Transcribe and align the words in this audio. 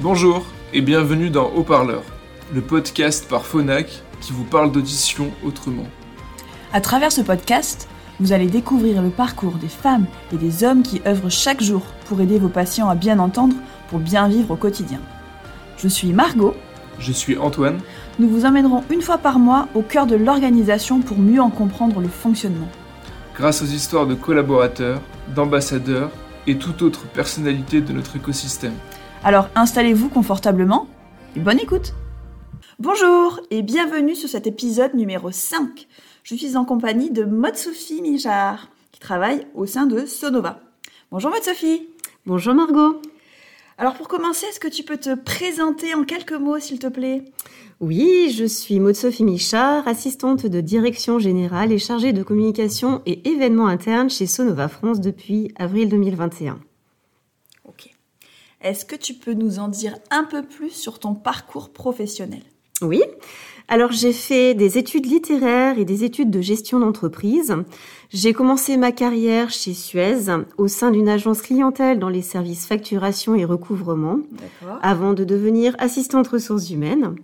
Bonjour 0.00 0.46
et 0.72 0.80
bienvenue 0.80 1.28
dans 1.28 1.50
Haut-Parleur, 1.50 2.04
le 2.54 2.60
podcast 2.60 3.28
par 3.28 3.44
Phonak 3.44 4.00
qui 4.20 4.32
vous 4.32 4.44
parle 4.44 4.70
d'audition 4.70 5.32
autrement. 5.44 5.88
À 6.72 6.80
travers 6.80 7.10
ce 7.10 7.20
podcast, 7.20 7.88
vous 8.20 8.32
allez 8.32 8.46
découvrir 8.46 9.02
le 9.02 9.10
parcours 9.10 9.54
des 9.54 9.66
femmes 9.66 10.06
et 10.32 10.36
des 10.36 10.62
hommes 10.62 10.84
qui 10.84 11.02
œuvrent 11.04 11.32
chaque 11.32 11.60
jour 11.60 11.82
pour 12.06 12.20
aider 12.20 12.38
vos 12.38 12.48
patients 12.48 12.88
à 12.88 12.94
bien 12.94 13.18
entendre 13.18 13.56
pour 13.90 13.98
bien 13.98 14.28
vivre 14.28 14.52
au 14.52 14.56
quotidien. 14.56 15.00
Je 15.78 15.88
suis 15.88 16.12
Margot. 16.12 16.54
Je 17.00 17.10
suis 17.10 17.36
Antoine. 17.36 17.80
Nous 18.20 18.28
vous 18.28 18.44
emmènerons 18.44 18.84
une 18.90 19.02
fois 19.02 19.18
par 19.18 19.40
mois 19.40 19.66
au 19.74 19.82
cœur 19.82 20.06
de 20.06 20.14
l'organisation 20.14 21.00
pour 21.00 21.18
mieux 21.18 21.40
en 21.40 21.50
comprendre 21.50 21.98
le 21.98 22.08
fonctionnement. 22.08 22.68
Grâce 23.34 23.62
aux 23.62 23.66
histoires 23.66 24.06
de 24.06 24.14
collaborateurs, 24.14 25.00
d'ambassadeurs 25.34 26.12
et 26.46 26.56
toute 26.56 26.82
autre 26.82 27.00
personnalité 27.08 27.80
de 27.80 27.92
notre 27.92 28.14
écosystème. 28.14 28.74
Alors 29.24 29.48
installez-vous 29.56 30.08
confortablement 30.08 30.86
et 31.34 31.40
bonne 31.40 31.58
écoute 31.58 31.92
Bonjour 32.78 33.40
et 33.50 33.62
bienvenue 33.62 34.14
sur 34.14 34.28
cet 34.28 34.46
épisode 34.46 34.94
numéro 34.94 35.32
5. 35.32 35.88
Je 36.22 36.34
suis 36.36 36.56
en 36.56 36.64
compagnie 36.64 37.10
de 37.10 37.24
Maud 37.24 37.56
Sophie 37.56 38.00
Michard, 38.00 38.68
qui 38.92 39.00
travaille 39.00 39.46
au 39.54 39.66
sein 39.66 39.86
de 39.86 40.06
Sonova. 40.06 40.60
Bonjour 41.10 41.32
Maud 41.32 41.42
Sophie 41.42 41.88
Bonjour 42.26 42.54
Margot 42.54 43.02
Alors 43.76 43.94
pour 43.94 44.06
commencer, 44.06 44.46
est-ce 44.46 44.60
que 44.60 44.68
tu 44.68 44.84
peux 44.84 44.98
te 44.98 45.16
présenter 45.16 45.94
en 45.94 46.04
quelques 46.04 46.32
mots 46.32 46.60
s'il 46.60 46.78
te 46.78 46.86
plaît? 46.86 47.24
Oui, 47.80 48.32
je 48.36 48.44
suis 48.44 48.78
Maud 48.78 48.94
Sophie 48.94 49.24
Michard, 49.24 49.88
assistante 49.88 50.46
de 50.46 50.60
direction 50.60 51.18
générale 51.18 51.72
et 51.72 51.78
chargée 51.78 52.12
de 52.12 52.22
communication 52.22 53.02
et 53.04 53.28
événements 53.28 53.66
internes 53.66 54.10
chez 54.10 54.26
Sonova 54.26 54.68
France 54.68 55.00
depuis 55.00 55.52
avril 55.58 55.88
2021. 55.88 56.60
Est-ce 58.68 58.84
que 58.84 58.96
tu 58.96 59.14
peux 59.14 59.32
nous 59.32 59.60
en 59.60 59.68
dire 59.68 59.94
un 60.10 60.24
peu 60.24 60.42
plus 60.42 60.68
sur 60.68 60.98
ton 60.98 61.14
parcours 61.14 61.70
professionnel? 61.70 62.42
Oui. 62.82 63.00
Alors 63.66 63.92
j'ai 63.92 64.12
fait 64.12 64.52
des 64.52 64.76
études 64.76 65.06
littéraires 65.06 65.78
et 65.78 65.86
des 65.86 66.04
études 66.04 66.30
de 66.30 66.42
gestion 66.42 66.78
d'entreprise. 66.78 67.56
J'ai 68.10 68.34
commencé 68.34 68.76
ma 68.76 68.92
carrière 68.92 69.48
chez 69.48 69.72
Suez 69.72 70.26
au 70.58 70.68
sein 70.68 70.90
d'une 70.90 71.08
agence 71.08 71.40
clientèle 71.40 71.98
dans 71.98 72.10
les 72.10 72.20
services 72.20 72.66
facturation 72.66 73.34
et 73.34 73.46
recouvrement 73.46 74.18
avant 74.82 75.14
de 75.14 75.24
devenir 75.24 75.74
assistante 75.78 76.28
ressources 76.28 76.68
humaines. 76.68 77.16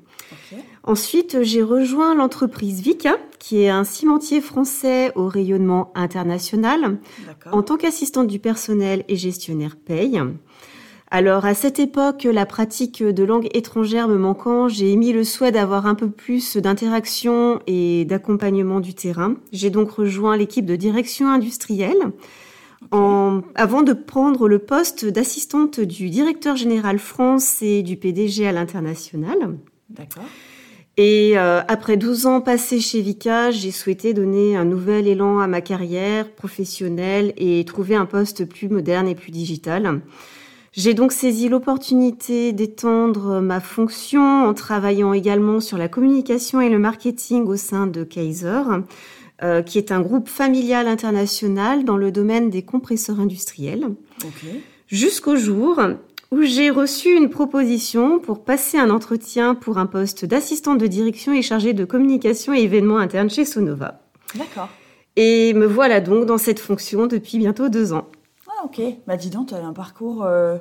Ensuite, 0.83 1.43
j'ai 1.43 1.63
rejoint 1.63 2.15
l'entreprise 2.15 2.81
Vika, 2.81 3.17
qui 3.39 3.61
est 3.61 3.69
un 3.69 3.85
cimentier 3.85 4.41
français 4.41 5.13
au 5.15 5.29
rayonnement 5.29 5.93
international, 5.95 6.99
en 7.53 7.63
tant 7.63 7.77
qu'assistante 7.77 8.29
du 8.29 8.39
personnel 8.39 9.05
et 9.09 9.17
gestionnaire 9.17 9.77
paye. 9.77 10.23
Alors 11.11 11.45
à 11.45 11.55
cette 11.55 11.79
époque, 11.79 12.25
la 12.25 12.47
pratique 12.47 13.03
de 13.03 13.25
langue 13.25 13.49
étrangère 13.55 14.09
me 14.09 14.17
manquant, 14.17 14.69
j'ai 14.69 14.91
émis 14.91 15.13
le 15.13 15.23
souhait 15.23 15.53
d'avoir 15.53 15.87
un 15.87 15.95
peu 15.95 16.11
plus 16.11 16.57
d'interaction 16.57 17.61
et 17.67 18.05
d'accompagnement 18.05 18.81
du 18.81 18.95
terrain. 18.95 19.37
J'ai 19.53 19.71
donc 19.71 19.91
rejoint 19.91 20.37
l'équipe 20.37 20.67
de 20.67 20.77
direction 20.77 21.29
industrielle 21.29 22.13
avant 22.91 23.83
de 23.83 23.93
prendre 23.93 24.49
le 24.49 24.59
poste 24.59 25.05
d'assistante 25.05 25.81
du 25.81 26.11
directeur 26.11 26.57
général 26.57 26.99
France 26.99 27.63
et 27.63 27.83
du 27.83 27.97
PDG 27.97 28.47
à 28.47 28.53
l'international. 28.53 29.57
D'accord. 29.91 30.25
Et 30.97 31.33
euh, 31.37 31.61
après 31.67 31.97
12 31.97 32.27
ans 32.27 32.41
passés 32.41 32.79
chez 32.81 33.01
Vika, 33.01 33.51
j'ai 33.51 33.73
souhaité 33.73 34.15
donner 34.15 34.57
un 34.57 34.65
nouvel 34.65 35.09
élan 35.09 35.41
à 35.41 35.49
ma 35.49 35.61
carrière 35.61 36.31
professionnelle 36.31 37.33
et 37.37 37.65
trouver 37.65 37.97
un 37.97 38.07
poste 38.07 38.45
plus 38.45 38.69
moderne 38.69 39.09
et 39.09 39.17
plus 39.17 39.33
digital. 39.33 40.01
J'ai 40.77 40.93
donc 40.93 41.13
saisi 41.13 41.49
l'opportunité 41.49 42.53
d'étendre 42.53 43.41
ma 43.41 43.61
fonction 43.61 44.45
en 44.45 44.55
travaillant 44.55 45.13
également 45.13 45.61
sur 45.61 45.79
la 45.79 45.87
communication 45.87 46.61
et 46.61 46.69
le 46.69 46.81
marketing 46.81 47.47
au 47.47 47.55
sein 47.55 47.87
de 47.87 48.03
Kaiser, 48.03 48.63
euh, 49.45 49.63
qui 49.63 49.79
est 49.79 49.93
un 49.93 50.01
groupe 50.01 50.29
familial 50.29 50.89
international 50.89 51.85
dans 51.85 51.97
le 51.97 52.11
domaine 52.11 52.51
des 52.51 52.63
compresseurs 52.63 53.21
industriels. 53.21 53.91
Jusqu'au 54.89 55.37
jour 55.37 55.81
où 56.33 56.43
j'ai 56.43 56.71
reçu 56.71 57.15
une 57.15 57.31
proposition 57.31 58.19
pour 58.19 58.43
passer 58.43 58.77
un 58.77 58.91
entretien 58.91 59.55
pour 59.55 59.79
un 59.79 59.87
poste 59.87 60.25
d'assistante 60.25 60.79
de 60.79 60.89
direction 60.89 61.33
et 61.33 61.43
chargée 61.43 61.73
de 61.73 61.85
communication 61.85 62.53
et 62.53 62.63
événements 62.63 62.99
internes 62.99 63.31
chez 63.31 63.45
Sonova. 63.45 64.01
D'accord. 64.35 64.71
Et 65.15 65.55
me 65.55 65.67
voilà 65.67 66.01
donc 66.01 66.27
dans 66.27 66.39
cette 66.39 66.59
fonction 66.59 67.07
depuis 67.07 67.39
bientôt 67.39 67.69
deux 67.69 67.93
ans 67.93 68.09
ok. 68.65 68.81
Bah 69.07 69.17
dis 69.17 69.31
donc, 69.31 69.49
tu 69.49 69.55
as 69.55 69.65
un 69.65 69.73
parcours 69.73 70.25
euh, 70.25 70.59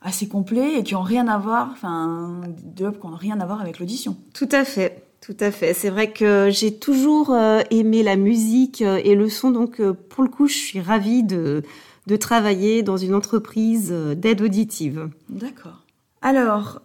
assez 0.00 0.28
complet 0.28 0.78
et 0.78 0.82
qui 0.82 0.94
n'ont 0.94 1.02
rien 1.02 1.28
à 1.28 1.38
voir, 1.38 1.70
enfin, 1.72 2.40
deux 2.62 2.92
qui 2.92 3.06
n'ont 3.06 3.16
rien 3.16 3.40
à 3.40 3.46
voir 3.46 3.60
avec 3.60 3.78
l'audition. 3.78 4.16
Tout 4.32 4.48
à 4.52 4.64
fait. 4.64 5.02
Tout 5.20 5.36
à 5.40 5.50
fait. 5.50 5.72
C'est 5.72 5.88
vrai 5.88 6.12
que 6.12 6.50
j'ai 6.50 6.74
toujours 6.74 7.30
euh, 7.30 7.62
aimé 7.70 8.02
la 8.02 8.16
musique 8.16 8.82
euh, 8.82 9.00
et 9.02 9.14
le 9.14 9.30
son, 9.30 9.50
donc 9.50 9.80
pour 9.92 10.22
le 10.22 10.28
coup, 10.28 10.46
je 10.46 10.56
suis 10.56 10.80
ravie 10.80 11.22
de, 11.22 11.62
de 12.06 12.16
travailler 12.16 12.82
dans 12.82 12.98
une 12.98 13.14
entreprise 13.14 13.90
d'aide 13.90 14.42
auditive. 14.42 15.08
D'accord. 15.30 15.82
Alors, 16.20 16.80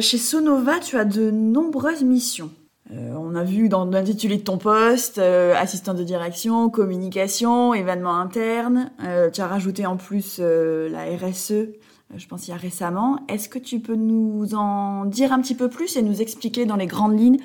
chez 0.00 0.18
Sonova, 0.18 0.78
tu 0.78 0.98
as 0.98 1.06
de 1.06 1.30
nombreuses 1.30 2.02
missions. 2.02 2.50
Euh, 2.92 3.14
on 3.16 3.34
a 3.34 3.44
vu 3.44 3.68
dans 3.68 3.86
l'intitulé 3.86 4.36
de 4.36 4.42
ton 4.42 4.58
poste, 4.58 5.18
euh, 5.18 5.54
assistant 5.56 5.94
de 5.94 6.02
direction, 6.02 6.68
communication, 6.68 7.72
événements 7.72 8.18
internes. 8.18 8.90
Euh, 9.04 9.30
tu 9.30 9.40
as 9.40 9.46
rajouté 9.46 9.86
en 9.86 9.96
plus 9.96 10.38
la 10.38 11.04
RSE, 11.04 11.68
je 12.16 12.26
pense 12.28 12.48
il 12.48 12.50
y 12.50 12.54
a 12.54 12.56
récemment. 12.56 13.20
Est-ce 13.28 13.48
que 13.48 13.58
tu 13.58 13.80
peux 13.80 13.94
nous 13.94 14.54
en 14.54 15.06
dire 15.06 15.32
un 15.32 15.40
petit 15.40 15.54
peu 15.54 15.68
plus 15.68 15.96
et 15.96 16.02
nous 16.02 16.20
expliquer 16.20 16.66
dans 16.66 16.76
les 16.76 16.86
grandes 16.86 17.18
lignes 17.18 17.38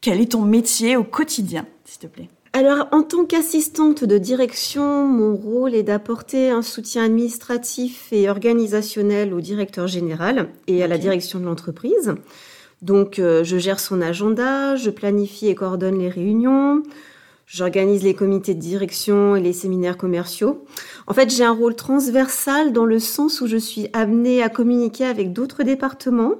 quel 0.00 0.20
est 0.20 0.32
ton 0.32 0.42
métier 0.42 0.96
au 0.96 1.04
quotidien, 1.04 1.66
s'il 1.84 2.00
te 2.00 2.06
plaît? 2.06 2.28
Alors, 2.52 2.86
en 2.92 3.02
tant 3.02 3.24
qu'assistante 3.24 4.04
de 4.04 4.16
direction, 4.16 5.08
mon 5.08 5.34
rôle 5.34 5.74
est 5.74 5.82
d'apporter 5.82 6.50
un 6.50 6.62
soutien 6.62 7.04
administratif 7.04 8.12
et 8.12 8.28
organisationnel 8.28 9.34
au 9.34 9.40
directeur 9.40 9.88
général 9.88 10.50
et 10.68 10.84
à 10.84 10.86
la 10.86 10.98
direction 10.98 11.40
de 11.40 11.46
l'entreprise. 11.46 12.14
Donc, 12.84 13.18
euh, 13.18 13.44
je 13.44 13.56
gère 13.56 13.80
son 13.80 14.02
agenda, 14.02 14.76
je 14.76 14.90
planifie 14.90 15.48
et 15.48 15.54
coordonne 15.54 15.98
les 15.98 16.10
réunions, 16.10 16.82
j'organise 17.46 18.02
les 18.02 18.12
comités 18.12 18.52
de 18.52 18.60
direction 18.60 19.36
et 19.36 19.40
les 19.40 19.54
séminaires 19.54 19.96
commerciaux. 19.96 20.66
En 21.06 21.14
fait, 21.14 21.30
j'ai 21.30 21.44
un 21.44 21.52
rôle 21.52 21.76
transversal 21.76 22.74
dans 22.74 22.84
le 22.84 22.98
sens 22.98 23.40
où 23.40 23.46
je 23.46 23.56
suis 23.56 23.88
amenée 23.94 24.42
à 24.42 24.50
communiquer 24.50 25.06
avec 25.06 25.32
d'autres 25.32 25.62
départements, 25.62 26.34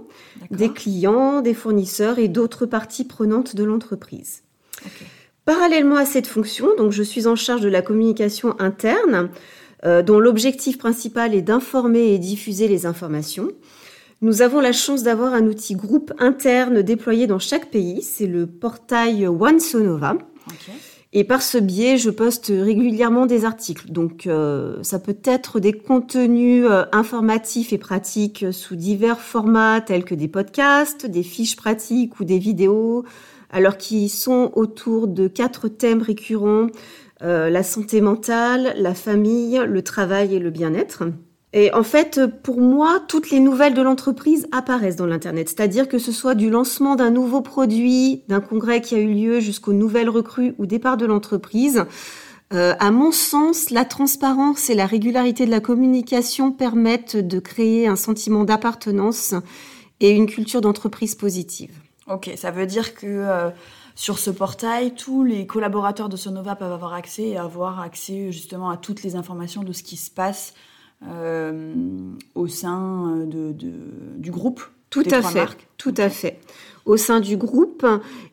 des 0.50 0.68
clients, 0.68 1.40
des 1.40 1.54
fournisseurs 1.54 2.18
et 2.18 2.28
d'autres 2.28 2.66
parties 2.66 3.04
prenantes 3.04 3.56
de 3.56 3.64
l'entreprise. 3.64 4.42
Parallèlement 5.46 5.96
à 5.96 6.04
cette 6.04 6.26
fonction, 6.26 6.68
donc 6.76 6.92
je 6.92 7.02
suis 7.02 7.26
en 7.26 7.36
charge 7.36 7.62
de 7.62 7.70
la 7.70 7.80
communication 7.80 8.54
interne, 8.60 9.30
euh, 9.86 10.02
dont 10.02 10.18
l'objectif 10.18 10.76
principal 10.76 11.34
est 11.34 11.40
d'informer 11.40 12.12
et 12.12 12.18
diffuser 12.18 12.68
les 12.68 12.84
informations. 12.84 13.48
Nous 14.24 14.40
avons 14.40 14.60
la 14.60 14.72
chance 14.72 15.02
d'avoir 15.02 15.34
un 15.34 15.46
outil 15.46 15.74
groupe 15.74 16.14
interne 16.18 16.80
déployé 16.80 17.26
dans 17.26 17.38
chaque 17.38 17.70
pays. 17.70 18.00
C'est 18.00 18.26
le 18.26 18.46
portail 18.46 19.26
One 19.26 19.60
Sonova. 19.60 20.16
Et 21.12 21.24
par 21.24 21.42
ce 21.42 21.58
biais, 21.58 21.98
je 21.98 22.08
poste 22.08 22.46
régulièrement 22.46 23.26
des 23.26 23.44
articles. 23.44 23.92
Donc, 23.92 24.26
euh, 24.26 24.78
ça 24.80 24.98
peut 24.98 25.18
être 25.24 25.60
des 25.60 25.74
contenus 25.74 26.64
euh, 26.66 26.86
informatifs 26.92 27.74
et 27.74 27.76
pratiques 27.76 28.46
sous 28.50 28.76
divers 28.76 29.20
formats 29.20 29.82
tels 29.82 30.06
que 30.06 30.14
des 30.14 30.28
podcasts, 30.28 31.04
des 31.04 31.22
fiches 31.22 31.56
pratiques 31.56 32.18
ou 32.18 32.24
des 32.24 32.38
vidéos, 32.38 33.04
alors 33.50 33.76
qui 33.76 34.08
sont 34.08 34.52
autour 34.54 35.06
de 35.06 35.28
quatre 35.28 35.68
thèmes 35.68 36.00
récurrents 36.00 36.68
euh, 37.20 37.50
la 37.50 37.62
santé 37.62 38.00
mentale, 38.00 38.72
la 38.78 38.94
famille, 38.94 39.60
le 39.66 39.82
travail 39.82 40.34
et 40.34 40.38
le 40.38 40.48
bien-être. 40.48 41.02
Et 41.56 41.72
en 41.72 41.84
fait, 41.84 42.20
pour 42.42 42.60
moi, 42.60 43.00
toutes 43.06 43.30
les 43.30 43.38
nouvelles 43.38 43.74
de 43.74 43.80
l'entreprise 43.80 44.48
apparaissent 44.50 44.96
dans 44.96 45.06
l'Internet. 45.06 45.48
C'est-à-dire 45.48 45.86
que 45.86 45.98
ce 45.98 46.10
soit 46.10 46.34
du 46.34 46.50
lancement 46.50 46.96
d'un 46.96 47.10
nouveau 47.10 47.42
produit, 47.42 48.24
d'un 48.26 48.40
congrès 48.40 48.80
qui 48.80 48.96
a 48.96 48.98
eu 48.98 49.14
lieu 49.14 49.38
jusqu'aux 49.38 49.72
nouvelles 49.72 50.10
recrues 50.10 50.56
ou 50.58 50.66
départ 50.66 50.96
de 50.96 51.06
l'entreprise. 51.06 51.84
Euh, 52.52 52.74
à 52.80 52.90
mon 52.90 53.12
sens, 53.12 53.70
la 53.70 53.84
transparence 53.84 54.68
et 54.68 54.74
la 54.74 54.86
régularité 54.86 55.46
de 55.46 55.50
la 55.52 55.60
communication 55.60 56.50
permettent 56.50 57.16
de 57.16 57.38
créer 57.38 57.86
un 57.86 57.96
sentiment 57.96 58.42
d'appartenance 58.42 59.32
et 60.00 60.10
une 60.10 60.26
culture 60.26 60.60
d'entreprise 60.60 61.14
positive. 61.14 61.70
Ok, 62.08 62.32
ça 62.34 62.50
veut 62.50 62.66
dire 62.66 62.94
que 62.94 63.06
euh, 63.06 63.50
sur 63.94 64.18
ce 64.18 64.30
portail, 64.30 64.96
tous 64.96 65.22
les 65.22 65.46
collaborateurs 65.46 66.08
de 66.08 66.16
Sonova 66.16 66.56
peuvent 66.56 66.72
avoir 66.72 66.94
accès 66.94 67.28
et 67.28 67.36
avoir 67.36 67.78
accès 67.80 68.32
justement 68.32 68.70
à 68.70 68.76
toutes 68.76 69.04
les 69.04 69.14
informations 69.14 69.62
de 69.62 69.72
ce 69.72 69.84
qui 69.84 69.96
se 69.96 70.10
passe 70.10 70.52
au 71.02 72.46
sein 72.48 73.24
de, 73.26 73.54
du 74.16 74.30
groupe 74.30 74.62
Tout 74.90 75.04
à 75.10 75.22
fait, 75.22 75.46
tout 75.76 75.94
à 75.96 76.08
fait. 76.08 76.38
Au 76.86 76.96
sein 76.96 77.20
du 77.20 77.36
groupe 77.36 77.86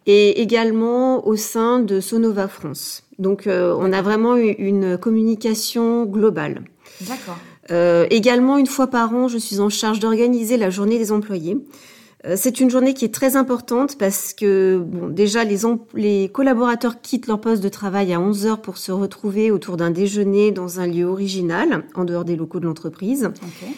et 0.06 0.42
également 0.42 1.26
au 1.26 1.36
sein 1.36 1.80
de 1.80 2.00
Sonova 2.00 2.48
France. 2.48 3.04
Donc, 3.18 3.48
euh, 3.48 3.76
on 3.78 3.94
a 3.94 4.02
vraiment 4.02 4.36
une 4.36 4.98
communication 4.98 6.06
globale. 6.06 6.64
D'accord. 7.02 7.38
également, 8.10 8.58
une 8.58 8.68
fois 8.68 8.88
par 8.88 9.14
an, 9.14 9.28
je 9.28 9.38
suis 9.38 9.60
en 9.60 9.70
charge 9.70 10.00
d'organiser 10.00 10.58
la 10.58 10.70
journée 10.70 10.98
des 10.98 11.12
employés. 11.12 11.58
C'est 12.36 12.60
une 12.60 12.70
journée 12.70 12.94
qui 12.94 13.06
est 13.06 13.14
très 13.14 13.36
importante 13.36 13.98
parce 13.98 14.34
que 14.34 14.78
bon, 14.86 15.08
déjà 15.08 15.44
les, 15.44 15.62
les 15.96 16.30
collaborateurs 16.30 17.02
quittent 17.02 17.26
leur 17.26 17.42
poste 17.42 17.64
de 17.64 17.70
travail 17.70 18.14
à 18.14 18.20
11 18.20 18.46
heures 18.46 18.62
pour 18.62 18.78
se 18.78 18.92
retrouver 18.92 19.50
autour 19.50 19.76
d'un 19.76 19.90
déjeuner 19.90 20.52
dans 20.52 20.80
un 20.80 20.86
lieu 20.86 21.06
original, 21.06 21.84
en 21.96 22.04
dehors 22.04 22.24
des 22.24 22.36
locaux 22.36 22.60
de 22.60 22.66
l'entreprise. 22.66 23.26
Okay. 23.26 23.74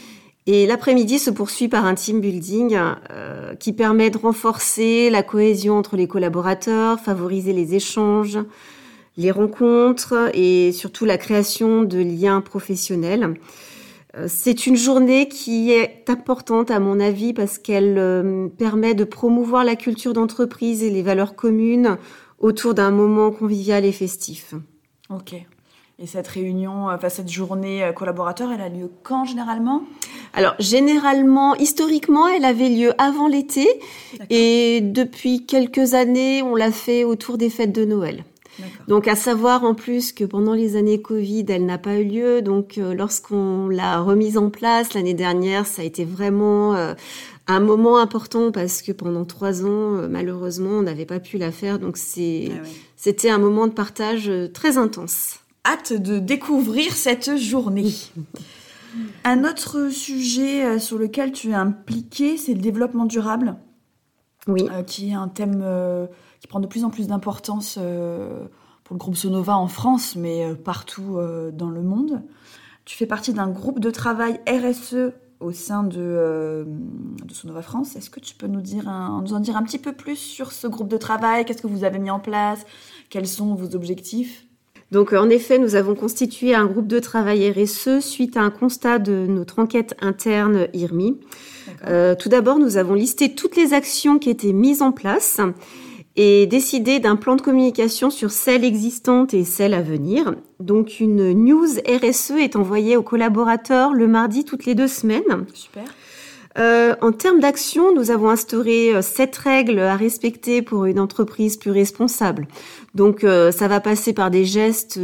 Et 0.45 0.65
l'après-midi 0.65 1.19
se 1.19 1.29
poursuit 1.29 1.69
par 1.69 1.85
un 1.85 1.95
team 1.95 2.19
building 2.19 2.77
euh, 3.11 3.55
qui 3.55 3.71
permet 3.71 4.09
de 4.09 4.17
renforcer 4.17 5.09
la 5.09 5.23
cohésion 5.23 5.77
entre 5.77 5.95
les 5.95 6.07
collaborateurs, 6.07 6.99
favoriser 6.99 7.53
les 7.53 7.75
échanges, 7.75 8.37
les 9.15 9.31
rencontres 9.31 10.31
et 10.33 10.73
surtout 10.73 11.05
la 11.05 11.17
création 11.17 11.83
de 11.83 11.99
liens 11.99 12.41
professionnels. 12.41 13.35
Euh, 14.15 14.25
c'est 14.27 14.67
une 14.67 14.75
journée 14.75 15.27
qui 15.27 15.71
est 15.71 16.09
importante 16.09 16.71
à 16.71 16.79
mon 16.79 16.99
avis 16.99 17.33
parce 17.33 17.57
qu'elle 17.57 17.97
euh, 17.97 18.47
permet 18.47 18.93
de 18.93 19.03
promouvoir 19.03 19.63
la 19.63 19.75
culture 19.75 20.13
d'entreprise 20.13 20.83
et 20.83 20.89
les 20.89 21.01
valeurs 21.01 21.35
communes 21.35 21.97
autour 22.39 22.73
d'un 22.73 22.91
moment 22.91 23.31
convivial 23.31 23.85
et 23.85 23.91
festif. 23.91 24.53
Ok. 25.09 25.33
Et 25.99 26.07
cette 26.07 26.27
réunion, 26.27 26.87
enfin 26.87 27.09
cette 27.09 27.29
journée 27.29 27.89
collaborateur, 27.95 28.51
elle 28.51 28.61
a 28.61 28.67
lieu 28.67 28.89
quand 29.03 29.25
généralement? 29.25 29.83
Alors 30.33 30.55
généralement, 30.59 31.55
historiquement, 31.55 32.27
elle 32.27 32.45
avait 32.45 32.69
lieu 32.69 32.93
avant 32.97 33.27
l'été 33.27 33.67
et 34.31 34.81
depuis 34.81 35.45
quelques 35.45 35.93
années, 35.93 36.41
on 36.41 36.55
l'a 36.55 36.71
fait 36.71 37.03
autour 37.03 37.37
des 37.37 37.51
fêtes 37.51 37.71
de 37.71 37.85
Noël. 37.85 38.23
Donc 38.87 39.07
à 39.07 39.15
savoir 39.15 39.63
en 39.63 39.73
plus 39.73 40.11
que 40.11 40.23
pendant 40.23 40.53
les 40.53 40.75
années 40.75 41.01
Covid, 41.01 41.45
elle 41.49 41.65
n'a 41.65 41.77
pas 41.77 41.99
eu 41.99 42.05
lieu. 42.05 42.41
Donc 42.41 42.77
euh, 42.77 42.93
lorsqu'on 42.93 43.67
l'a 43.69 43.99
remise 43.99 44.37
en 44.37 44.49
place 44.49 44.93
l'année 44.93 45.13
dernière, 45.13 45.65
ça 45.65 45.81
a 45.81 45.85
été 45.85 46.05
vraiment 46.05 46.75
euh, 46.75 46.93
un 47.47 47.59
moment 47.59 47.97
important 47.97 48.51
parce 48.51 48.81
que 48.81 48.91
pendant 48.91 49.25
trois 49.25 49.63
ans, 49.63 49.95
euh, 49.95 50.07
malheureusement, 50.07 50.71
on 50.71 50.81
n'avait 50.83 51.05
pas 51.05 51.19
pu 51.19 51.37
la 51.37 51.51
faire. 51.51 51.79
Donc 51.79 51.97
c'est, 51.97 52.51
ah 52.51 52.67
c'était 52.95 53.29
un 53.29 53.39
moment 53.39 53.67
de 53.67 53.73
partage 53.73 54.31
très 54.53 54.77
intense. 54.77 55.39
Hâte 55.65 55.93
de 55.93 56.19
découvrir 56.19 56.93
cette 56.93 57.37
journée. 57.37 57.93
Un 59.23 59.43
autre 59.43 59.89
sujet 59.89 60.77
sur 60.77 60.97
lequel 60.97 61.31
tu 61.31 61.49
es 61.49 61.55
impliqué, 61.55 62.37
c'est 62.37 62.53
le 62.53 62.61
développement 62.61 63.05
durable. 63.05 63.55
Oui. 64.45 64.67
Qui 64.85 65.11
est 65.11 65.13
un 65.13 65.29
thème 65.29 65.63
qui 66.43 66.47
prend 66.47 66.59
de 66.59 66.67
plus 66.67 66.83
en 66.83 66.89
plus 66.89 67.07
d'importance 67.07 67.79
pour 68.83 68.93
le 68.93 68.99
groupe 68.99 69.15
Sonova 69.15 69.55
en 69.55 69.69
France, 69.69 70.17
mais 70.17 70.53
partout 70.55 71.17
dans 71.53 71.69
le 71.69 71.81
monde. 71.81 72.21
Tu 72.83 72.97
fais 72.97 73.05
partie 73.05 73.31
d'un 73.31 73.47
groupe 73.47 73.79
de 73.79 73.89
travail 73.89 74.41
RSE 74.45 75.13
au 75.39 75.53
sein 75.53 75.83
de, 75.83 76.65
de 77.23 77.33
Sonova 77.33 77.61
France. 77.61 77.95
Est-ce 77.95 78.09
que 78.09 78.19
tu 78.19 78.35
peux 78.35 78.47
nous, 78.47 78.59
dire 78.59 78.91
nous 79.23 79.33
en 79.33 79.39
dire 79.39 79.55
un 79.55 79.63
petit 79.63 79.79
peu 79.79 79.93
plus 79.93 80.17
sur 80.17 80.51
ce 80.51 80.67
groupe 80.67 80.89
de 80.89 80.97
travail? 80.97 81.45
Qu'est-ce 81.45 81.61
que 81.61 81.67
vous 81.67 81.85
avez 81.85 81.97
mis 81.97 82.11
en 82.11 82.19
place? 82.19 82.65
Quels 83.09 83.25
sont 83.27 83.55
vos 83.55 83.73
objectifs? 83.73 84.45
Donc 84.91 85.13
en 85.13 85.29
effet, 85.29 85.59
nous 85.59 85.75
avons 85.75 85.95
constitué 85.95 86.53
un 86.53 86.65
groupe 86.65 86.87
de 86.87 86.99
travail 86.99 87.49
RSE 87.49 88.01
suite 88.01 88.35
à 88.35 88.41
un 88.41 88.51
constat 88.51 88.99
de 88.99 89.27
notre 89.29 89.59
enquête 89.59 89.95
interne 90.01 90.67
IRMI. 90.73 91.21
Euh, 91.87 92.15
tout 92.15 92.27
d'abord, 92.27 92.59
nous 92.59 92.75
avons 92.75 92.95
listé 92.95 93.33
toutes 93.33 93.55
les 93.55 93.73
actions 93.73 94.19
qui 94.19 94.29
étaient 94.29 94.51
mises 94.51 94.81
en 94.81 94.91
place 94.91 95.39
et 96.15 96.45
décidé 96.45 96.99
d'un 96.99 97.15
plan 97.15 97.35
de 97.35 97.41
communication 97.41 98.09
sur 98.09 98.31
celles 98.31 98.63
existantes 98.63 99.33
et 99.33 99.43
celles 99.43 99.73
à 99.73 99.81
venir. 99.81 100.35
Donc 100.59 100.99
une 100.99 101.33
news 101.33 101.67
RSE 101.87 102.31
est 102.31 102.55
envoyée 102.55 102.97
aux 102.97 103.03
collaborateurs 103.03 103.93
le 103.93 104.07
mardi 104.07 104.45
toutes 104.45 104.65
les 104.65 104.75
deux 104.75 104.87
semaines. 104.87 105.45
Super. 105.53 105.83
Euh, 106.59 106.95
en 107.01 107.11
termes 107.11 107.39
d'action, 107.39 107.95
nous 107.95 108.11
avons 108.11 108.29
instauré 108.29 108.93
euh, 108.93 109.01
sept 109.01 109.35
règles 109.37 109.79
à 109.79 109.95
respecter 109.95 110.61
pour 110.61 110.85
une 110.85 110.99
entreprise 110.99 111.57
plus 111.57 111.71
responsable. 111.71 112.47
Donc, 112.93 113.23
euh, 113.23 113.51
ça 113.51 113.67
va 113.67 113.79
passer 113.79 114.13
par 114.13 114.29
des 114.29 114.45
gestes 114.45 114.99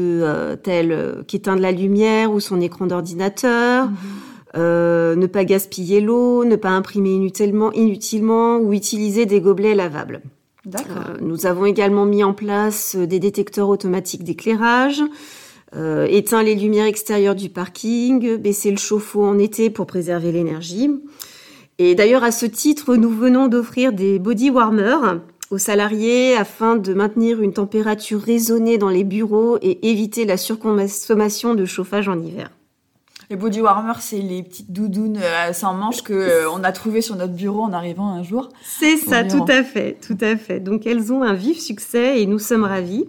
tels 0.63 1.23
qu'éteindre 1.27 1.61
la 1.61 1.71
lumière 1.71 2.31
ou 2.31 2.39
son 2.39 2.61
écran 2.61 2.85
d'ordinateur, 2.85 3.87
mhm. 3.87 4.59
ne 5.19 5.25
pas 5.25 5.43
gaspiller 5.43 6.01
l'eau, 6.01 6.45
ne 6.45 6.55
pas 6.55 6.69
imprimer 6.69 7.13
inutilement, 7.13 7.71
inutilement 7.71 8.57
ou 8.57 8.73
utiliser 8.73 9.25
des 9.25 9.41
gobelets 9.41 9.75
lavables. 9.75 10.21
Nous 11.21 11.45
avons 11.45 11.65
également 11.65 12.05
mis 12.05 12.23
en 12.23 12.33
place 12.33 12.95
des 12.95 13.19
détecteurs 13.19 13.69
automatiques 13.69 14.23
d'éclairage, 14.23 15.01
euh, 15.75 16.05
éteint 16.09 16.43
les 16.43 16.55
lumières 16.55 16.85
extérieures 16.85 17.35
du 17.35 17.49
parking, 17.49 18.37
baisser 18.37 18.71
le 18.71 18.77
chauffe-eau 18.77 19.23
en 19.23 19.37
été 19.37 19.69
pour 19.69 19.85
préserver 19.85 20.31
l'énergie. 20.31 20.89
Et 21.77 21.95
d'ailleurs, 21.95 22.23
à 22.23 22.31
ce 22.31 22.45
titre, 22.45 22.95
nous 22.95 23.09
venons 23.09 23.47
d'offrir 23.47 23.93
des 23.93 24.19
body 24.19 24.49
warmers 24.49 25.21
aux 25.49 25.57
salariés 25.57 26.35
afin 26.35 26.75
de 26.75 26.93
maintenir 26.93 27.41
une 27.41 27.53
température 27.53 28.19
raisonnée 28.19 28.77
dans 28.77 28.89
les 28.89 29.03
bureaux 29.03 29.57
et 29.61 29.89
éviter 29.89 30.25
la 30.25 30.37
surconsommation 30.37 31.55
de 31.55 31.65
chauffage 31.65 32.09
en 32.09 32.19
hiver. 32.19 32.51
Les 33.29 33.35
body 33.35 33.61
warmers, 33.61 34.01
c'est 34.01 34.21
les 34.21 34.41
petites 34.41 34.71
doudounes 34.71 35.19
euh, 35.21 35.53
sans 35.53 35.73
manches 35.75 36.01
que 36.01 36.13
euh, 36.13 36.49
on 36.51 36.63
a 36.63 36.71
trouvées 36.71 37.01
sur 37.01 37.15
notre 37.15 37.33
bureau 37.33 37.61
en 37.61 37.73
arrivant 37.73 38.07
un 38.07 38.23
jour. 38.23 38.49
C'est 38.63 38.97
ça, 38.97 39.23
tout 39.23 39.45
à 39.47 39.63
fait, 39.63 39.97
tout 40.01 40.17
à 40.19 40.35
fait. 40.35 40.59
Donc 40.59 40.87
elles 40.87 41.13
ont 41.13 41.21
un 41.21 41.33
vif 41.33 41.59
succès 41.59 42.21
et 42.21 42.25
nous 42.25 42.39
sommes 42.39 42.63
ravis. 42.63 43.05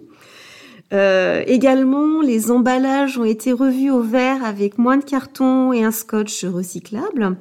Euh, 0.93 1.43
également, 1.47 2.21
les 2.21 2.51
emballages 2.51 3.17
ont 3.17 3.23
été 3.23 3.53
revus 3.53 3.91
au 3.91 4.01
vert 4.01 4.43
avec 4.43 4.77
moins 4.77 4.97
de 4.97 5.05
carton 5.05 5.71
et 5.71 5.83
un 5.83 5.91
scotch 5.91 6.43
recyclable. 6.45 7.37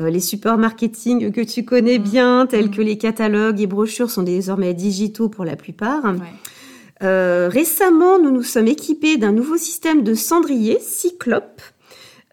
Euh, 0.00 0.10
les 0.10 0.20
supports 0.20 0.58
marketing 0.58 1.30
que 1.30 1.40
tu 1.40 1.64
connais 1.64 1.98
bien, 1.98 2.46
tels 2.46 2.70
que 2.70 2.82
les 2.82 2.98
catalogues 2.98 3.60
et 3.60 3.68
brochures, 3.68 4.10
sont 4.10 4.24
désormais 4.24 4.74
digitaux 4.74 5.28
pour 5.28 5.44
la 5.44 5.54
plupart. 5.54 6.14
Euh, 7.02 7.48
récemment, 7.50 8.18
nous 8.18 8.32
nous 8.32 8.42
sommes 8.42 8.66
équipés 8.66 9.18
d'un 9.18 9.32
nouveau 9.32 9.56
système 9.56 10.02
de 10.02 10.14
cendrier 10.14 10.78
Cyclope, 10.80 11.62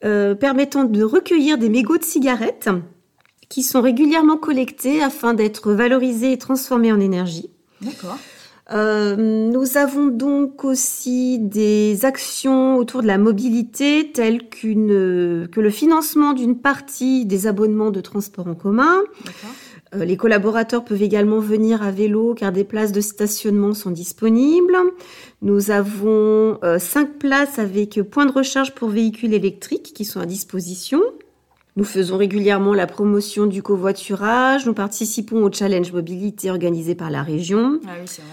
euh, 0.04 0.36
permettant 0.36 0.84
de 0.84 1.04
recueillir 1.04 1.58
des 1.58 1.70
mégots 1.70 1.98
de 1.98 2.04
cigarettes 2.04 2.70
qui 3.50 3.64
sont 3.64 3.82
régulièrement 3.82 4.38
collectés 4.38 5.02
afin 5.02 5.34
d'être 5.34 5.74
valorisés 5.74 6.32
et 6.32 6.38
transformés 6.38 6.92
en 6.92 7.00
énergie. 7.00 7.50
D'accord. 7.82 8.18
Euh, 8.72 9.16
nous 9.16 9.78
avons 9.78 10.08
donc 10.08 10.64
aussi 10.64 11.40
des 11.40 12.06
actions 12.06 12.78
autour 12.78 13.02
de 13.02 13.08
la 13.08 13.18
mobilité 13.18 14.12
telles 14.14 14.48
qu'une 14.48 15.48
que 15.52 15.60
le 15.60 15.70
financement 15.70 16.32
d'une 16.32 16.58
partie 16.58 17.26
des 17.26 17.48
abonnements 17.48 17.92
de 17.92 18.00
transport 18.00 18.48
en 18.48 18.56
commun. 18.56 19.02
Les 19.94 20.16
collaborateurs 20.16 20.86
peuvent 20.86 21.02
également 21.02 21.40
venir 21.40 21.82
à 21.82 21.92
vélo 21.92 22.34
car 22.34 22.52
des 22.52 22.64
places 22.64 22.92
de 22.92 23.02
stationnement 23.02 23.74
sont 23.74 23.92
disponibles. 23.92 24.76
Nous 25.42 25.72
avons 25.72 26.60
euh, 26.64 26.80
cinq 26.80 27.20
places 27.20 27.60
avec 27.60 28.02
points 28.04 28.26
de 28.26 28.32
recharge 28.32 28.74
pour 28.74 28.90
véhicules 28.90 29.34
électriques 29.34 29.92
qui 29.94 30.06
sont 30.06 30.22
à 30.22 30.26
disposition. 30.26 31.02
Nous 31.76 31.84
faisons 31.84 32.18
régulièrement 32.18 32.74
la 32.74 32.88
promotion 32.88 33.46
du 33.46 33.62
covoiturage. 33.62 34.66
Nous 34.66 34.74
participons 34.74 35.44
au 35.44 35.52
challenge 35.52 35.92
mobilité 35.92 36.50
organisé 36.50 36.96
par 36.96 37.10
la 37.10 37.24
région. 37.24 37.80
Ah 37.86 37.92
oui, 38.00 38.06
c'est 38.08 38.22
vrai. 38.22 38.32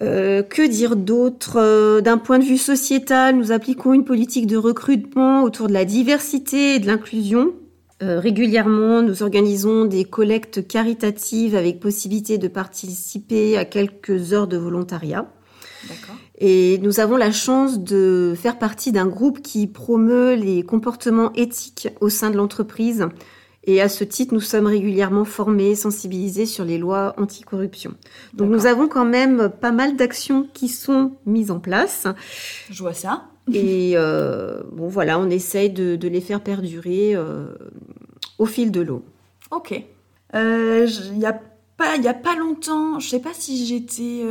Euh, 0.00 0.42
que 0.42 0.66
dire 0.66 0.96
d'autre? 0.96 1.56
Euh, 1.56 2.00
D'un 2.00 2.18
point 2.18 2.38
de 2.38 2.44
vue 2.44 2.58
sociétal, 2.58 3.36
nous 3.36 3.52
appliquons 3.52 3.92
une 3.92 4.04
politique 4.04 4.46
de 4.46 4.56
recrutement 4.56 5.42
autour 5.42 5.68
de 5.68 5.72
la 5.72 5.84
diversité 5.84 6.76
et 6.76 6.78
de 6.78 6.86
l'inclusion. 6.86 7.52
Euh, 8.00 8.20
régulièrement, 8.20 9.02
nous 9.02 9.22
organisons 9.22 9.84
des 9.84 10.04
collectes 10.04 10.66
caritatives 10.66 11.56
avec 11.56 11.80
possibilité 11.80 12.38
de 12.38 12.46
participer 12.46 13.56
à 13.56 13.64
quelques 13.64 14.32
heures 14.32 14.46
de 14.46 14.56
volontariat. 14.56 15.26
Et 16.38 16.78
nous 16.78 17.00
avons 17.00 17.16
la 17.16 17.32
chance 17.32 17.80
de 17.80 18.34
faire 18.36 18.58
partie 18.58 18.92
d'un 18.92 19.06
groupe 19.06 19.42
qui 19.42 19.66
promeut 19.66 20.34
les 20.34 20.62
comportements 20.62 21.32
éthiques 21.34 21.88
au 22.00 22.08
sein 22.08 22.30
de 22.30 22.36
l'entreprise 22.36 23.06
et 23.64 23.82
à 23.82 23.88
ce 23.88 24.04
titre, 24.04 24.32
nous 24.32 24.40
sommes 24.40 24.66
régulièrement 24.66 25.24
formés, 25.24 25.74
sensibilisés 25.74 26.46
sur 26.46 26.64
les 26.64 26.78
lois 26.78 27.14
anticorruption. 27.18 27.92
Donc 28.32 28.50
nous 28.50 28.66
avons 28.66 28.88
quand 28.88 29.04
même 29.04 29.50
pas 29.60 29.72
mal 29.72 29.96
d'actions 29.96 30.48
qui 30.54 30.68
sont 30.68 31.12
mises 31.26 31.50
en 31.50 31.60
place. 31.60 32.06
Je 32.70 32.82
vois 32.82 32.94
ça. 32.94 33.26
Et 33.52 33.92
euh, 33.96 34.62
bon, 34.72 34.88
voilà, 34.88 35.18
on 35.18 35.28
essaye 35.28 35.70
de, 35.70 36.08
les 36.08 36.20
faire 36.20 36.40
perdurer 36.40 37.14
euh, 37.14 37.48
au 38.38 38.46
fil 38.46 38.70
de 38.70 38.80
l'eau. 38.80 39.04
Ok. 39.50 39.82
Euh, 40.34 40.88
il 41.12 41.18
n'y 41.18 41.26
a 41.26 41.38
pas, 41.76 41.96
y 41.96 42.08
a 42.08 42.14
pas 42.14 42.36
longtemps, 42.36 42.98
je 43.00 43.08
sais 43.08 43.20
pas 43.20 43.32
si 43.32 43.66
j'étais, 43.66 44.24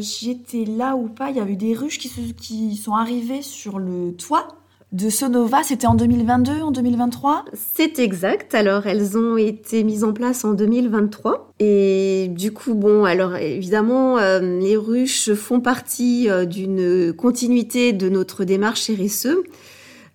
j'étais 0.00 0.64
là 0.64 0.96
ou 0.96 1.08
pas. 1.08 1.30
Il 1.30 1.36
y 1.36 1.40
a 1.40 1.46
eu 1.46 1.56
des 1.56 1.74
ruches 1.74 1.98
qui, 1.98 2.34
qui 2.34 2.76
sont 2.76 2.94
arrivées 2.94 3.42
sur 3.42 3.78
le 3.78 4.14
toit 4.16 4.48
de 4.94 5.10
Sonova, 5.10 5.64
c'était 5.64 5.88
en 5.88 5.96
2022, 5.96 6.60
en 6.62 6.70
2023 6.70 7.46
C'est 7.74 7.98
exact. 7.98 8.54
Alors, 8.54 8.86
elles 8.86 9.18
ont 9.18 9.36
été 9.36 9.82
mises 9.82 10.04
en 10.04 10.12
place 10.12 10.44
en 10.44 10.54
2023. 10.54 11.52
Et 11.58 12.28
du 12.30 12.52
coup, 12.52 12.74
bon, 12.74 13.04
alors 13.04 13.34
évidemment, 13.34 14.18
euh, 14.18 14.38
les 14.60 14.76
ruches 14.76 15.34
font 15.34 15.60
partie 15.60 16.30
euh, 16.30 16.44
d'une 16.44 17.12
continuité 17.12 17.92
de 17.92 18.08
notre 18.08 18.44
démarche 18.44 18.88
RSE. 18.88 19.36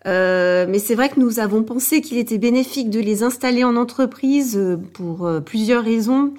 mais 0.06 0.80
c'est 0.80 0.96
vrai 0.96 1.10
que 1.10 1.20
nous 1.20 1.40
avons 1.40 1.64
pensé 1.64 2.00
qu'il 2.00 2.18
était 2.18 2.38
bénéfique 2.38 2.90
de 2.90 3.02
les 3.02 3.22
installer 3.22 3.66
en 3.66 3.76
entreprise 3.76 4.58
pour 4.94 5.30
plusieurs 5.46 5.84
raisons. 5.84 6.32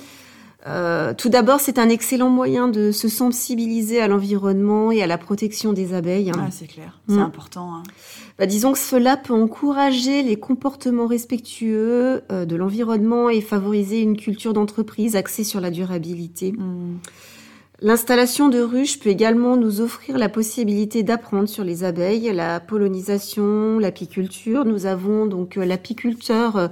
Euh, 0.67 1.15
tout 1.15 1.31
d'abord, 1.31 1.59
c'est 1.61 1.79
un 1.79 1.89
excellent 1.89 2.29
moyen 2.29 2.69
de 2.69 2.93
se 2.93 3.09
sensibiliser 3.09 4.01
à 4.01 4.09
l'environnement 4.09 4.93
et 4.93 5.03
à 5.03 5.07
la 5.07 5.17
protection 5.17 5.73
des 5.73 5.95
abeilles. 5.95 6.31
Ah, 6.37 6.49
c'est 6.51 6.67
clair, 6.67 7.01
c'est 7.09 7.15
mm. 7.15 7.21
important. 7.21 7.75
Hein. 7.75 7.83
Bah, 8.39 8.47
disons 8.47 8.73
que 8.73 8.79
cela 8.79 9.17
peut 9.17 9.33
encourager 9.33 10.23
les 10.23 10.37
comportements 10.37 11.07
respectueux 11.07 12.23
euh, 12.31 12.45
de 12.45 12.57
l'environnement 12.57 13.31
et 13.31 13.41
favoriser 13.41 14.01
une 14.01 14.17
culture 14.17 14.53
d'entreprise 14.53 15.17
axée 15.17 15.45
sur 15.45 15.61
la 15.61 15.71
durabilité. 15.71 16.53
Mm. 16.53 16.99
L'installation 17.83 18.51
de 18.51 18.61
ruches 18.61 18.99
peut 18.99 19.09
également 19.09 19.57
nous 19.57 19.81
offrir 19.81 20.19
la 20.19 20.29
possibilité 20.29 21.03
d'apprendre 21.03 21.49
sur 21.49 21.65
les 21.65 21.83
abeilles, 21.83 22.31
la 22.35 22.61
pollinisation, 22.61 23.79
l'apiculture. 23.79 24.67
Nous 24.67 24.85
avons 24.85 25.25
donc 25.25 25.57
euh, 25.57 25.65
l'apiculteur 25.65 26.69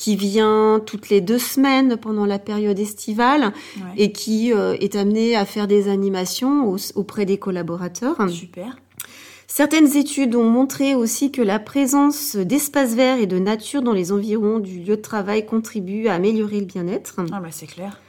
qui 0.00 0.16
vient 0.16 0.80
toutes 0.86 1.10
les 1.10 1.20
deux 1.20 1.38
semaines 1.38 1.98
pendant 1.98 2.24
la 2.24 2.38
période 2.38 2.78
estivale 2.78 3.52
et 3.98 4.12
qui 4.12 4.50
euh, 4.50 4.74
est 4.80 4.96
amené 4.96 5.36
à 5.36 5.44
faire 5.44 5.66
des 5.66 5.90
animations 5.90 6.74
auprès 6.94 7.26
des 7.26 7.36
collaborateurs. 7.36 8.16
Super. 8.30 8.78
Certaines 9.46 9.98
études 9.98 10.36
ont 10.36 10.48
montré 10.48 10.94
aussi 10.94 11.30
que 11.30 11.42
la 11.42 11.58
présence 11.58 12.34
d'espaces 12.34 12.94
verts 12.94 13.18
et 13.18 13.26
de 13.26 13.38
nature 13.38 13.82
dans 13.82 13.92
les 13.92 14.10
environs 14.10 14.58
du 14.58 14.78
lieu 14.78 14.96
de 14.96 15.02
travail 15.02 15.44
contribue 15.44 16.08
à 16.08 16.14
améliorer 16.14 16.60
le 16.60 16.66
bien-être. 16.66 17.16
Ah 17.30 17.40
bah 17.40 17.48
c'est 17.50 17.66
clair. 17.66 18.00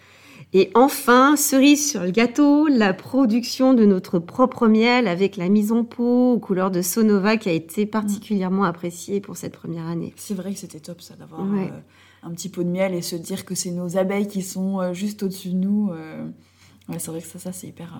Et 0.53 0.69
enfin, 0.75 1.37
cerise 1.37 1.91
sur 1.91 2.03
le 2.03 2.11
gâteau, 2.11 2.67
la 2.67 2.93
production 2.93 3.73
de 3.73 3.85
notre 3.85 4.19
propre 4.19 4.67
miel 4.67 5.07
avec 5.07 5.37
la 5.37 5.47
mise 5.47 5.71
en 5.71 5.85
pot 5.85 6.33
aux 6.33 6.39
couleurs 6.39 6.71
de 6.71 6.81
Sonova 6.81 7.37
qui 7.37 7.47
a 7.47 7.53
été 7.53 7.85
particulièrement 7.85 8.65
appréciée 8.65 9.21
pour 9.21 9.37
cette 9.37 9.53
première 9.53 9.87
année. 9.87 10.13
C'est 10.17 10.33
vrai 10.33 10.53
que 10.53 10.59
c'était 10.59 10.81
top 10.81 11.01
ça 11.01 11.15
d'avoir 11.15 11.41
euh, 11.41 11.67
un 12.23 12.31
petit 12.31 12.49
pot 12.49 12.63
de 12.63 12.69
miel 12.69 12.93
et 12.93 13.01
se 13.01 13.15
dire 13.15 13.45
que 13.45 13.55
c'est 13.55 13.71
nos 13.71 13.97
abeilles 13.97 14.27
qui 14.27 14.41
sont 14.41 14.81
euh, 14.81 14.93
juste 14.93 15.23
au-dessus 15.23 15.49
de 15.49 15.55
nous. 15.55 15.91
Euh. 15.93 16.25
Ouais, 16.89 16.99
c'est 16.99 17.11
vrai 17.11 17.21
que 17.21 17.27
ça, 17.27 17.39
ça 17.39 17.53
c'est 17.53 17.67
hyper, 17.67 17.97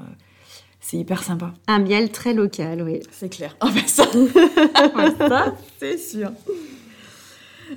c'est 0.81 0.97
hyper 0.97 1.23
sympa. 1.23 1.53
Un 1.67 1.79
miel 1.79 2.11
très 2.11 2.33
local, 2.33 2.81
oui. 2.81 2.99
C'est 3.11 3.29
clair. 3.29 3.55
Ah 3.61 3.69
ben 3.73 3.87
ça, 3.87 4.03
ça 5.29 5.55
c'est 5.79 5.97
sûr. 5.97 6.31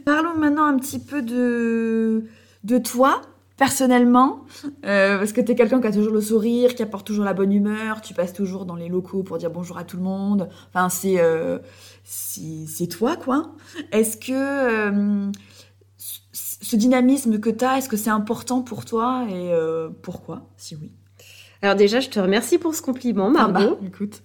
Parlons 0.05 0.37
maintenant 0.37 0.65
un 0.65 0.77
petit 0.79 0.99
peu 0.99 1.23
de, 1.23 2.25
de 2.65 2.79
toi 2.79 3.23
personnellement, 3.57 4.45
euh, 4.85 5.19
parce 5.19 5.33
que 5.33 5.41
tu 5.41 5.53
es 5.53 5.55
quelqu'un 5.55 5.81
qui 5.81 5.87
a 5.87 5.93
toujours 5.93 6.13
le 6.13 6.21
sourire, 6.21 6.75
qui 6.75 6.83
apporte 6.83 7.07
toujours 7.07 7.25
la 7.25 7.35
bonne 7.35 7.53
humeur, 7.53 8.01
tu 8.01 8.15
passes 8.15 8.33
toujours 8.33 8.65
dans 8.65 8.77
les 8.77 8.89
locaux 8.89 9.23
pour 9.23 9.39
dire 9.39 9.51
bonjour 9.51 9.79
à 9.79 9.85
tout 9.85 9.97
le 9.97 10.03
monde. 10.03 10.49
Enfin, 10.73 10.89
c'est 10.89 11.21
euh, 11.21 11.59
c'est 12.05 12.89
toi, 12.89 13.17
quoi. 13.17 13.53
Est-ce 13.93 14.17
que 14.17 14.33
euh, 14.33 15.31
ce 15.97 16.77
dynamisme 16.77 17.39
que 17.39 17.51
tu 17.51 17.65
as, 17.65 17.79
est-ce 17.79 17.89
que 17.89 17.97
c'est 17.97 18.11
important 18.11 18.63
pour 18.63 18.85
toi 18.85 19.27
et 19.31 19.53
pourquoi, 20.03 20.49
si 20.57 20.75
oui? 20.77 20.91
Alors 21.63 21.77
déjà, 21.77 22.01
je 22.01 22.11
te 22.11 22.21
remercie 22.21 22.59
pour 22.59 22.75
ce 22.75 22.83
compliment, 22.83 23.33
ah 23.37 23.47
bah, 23.47 23.61
Margot. 23.61 23.79
écoute. 23.87 24.23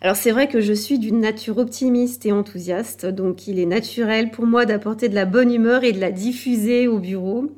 Alors 0.00 0.16
c'est 0.16 0.30
vrai 0.30 0.48
que 0.48 0.60
je 0.60 0.72
suis 0.72 0.98
d'une 0.98 1.20
nature 1.20 1.58
optimiste 1.58 2.26
et 2.26 2.32
enthousiaste, 2.32 3.06
donc 3.06 3.46
il 3.46 3.58
est 3.58 3.66
naturel 3.66 4.30
pour 4.30 4.46
moi 4.46 4.66
d'apporter 4.66 5.08
de 5.08 5.14
la 5.14 5.24
bonne 5.24 5.52
humeur 5.52 5.84
et 5.84 5.92
de 5.92 6.00
la 6.00 6.10
diffuser 6.10 6.86
au 6.86 6.98
bureau. 6.98 7.50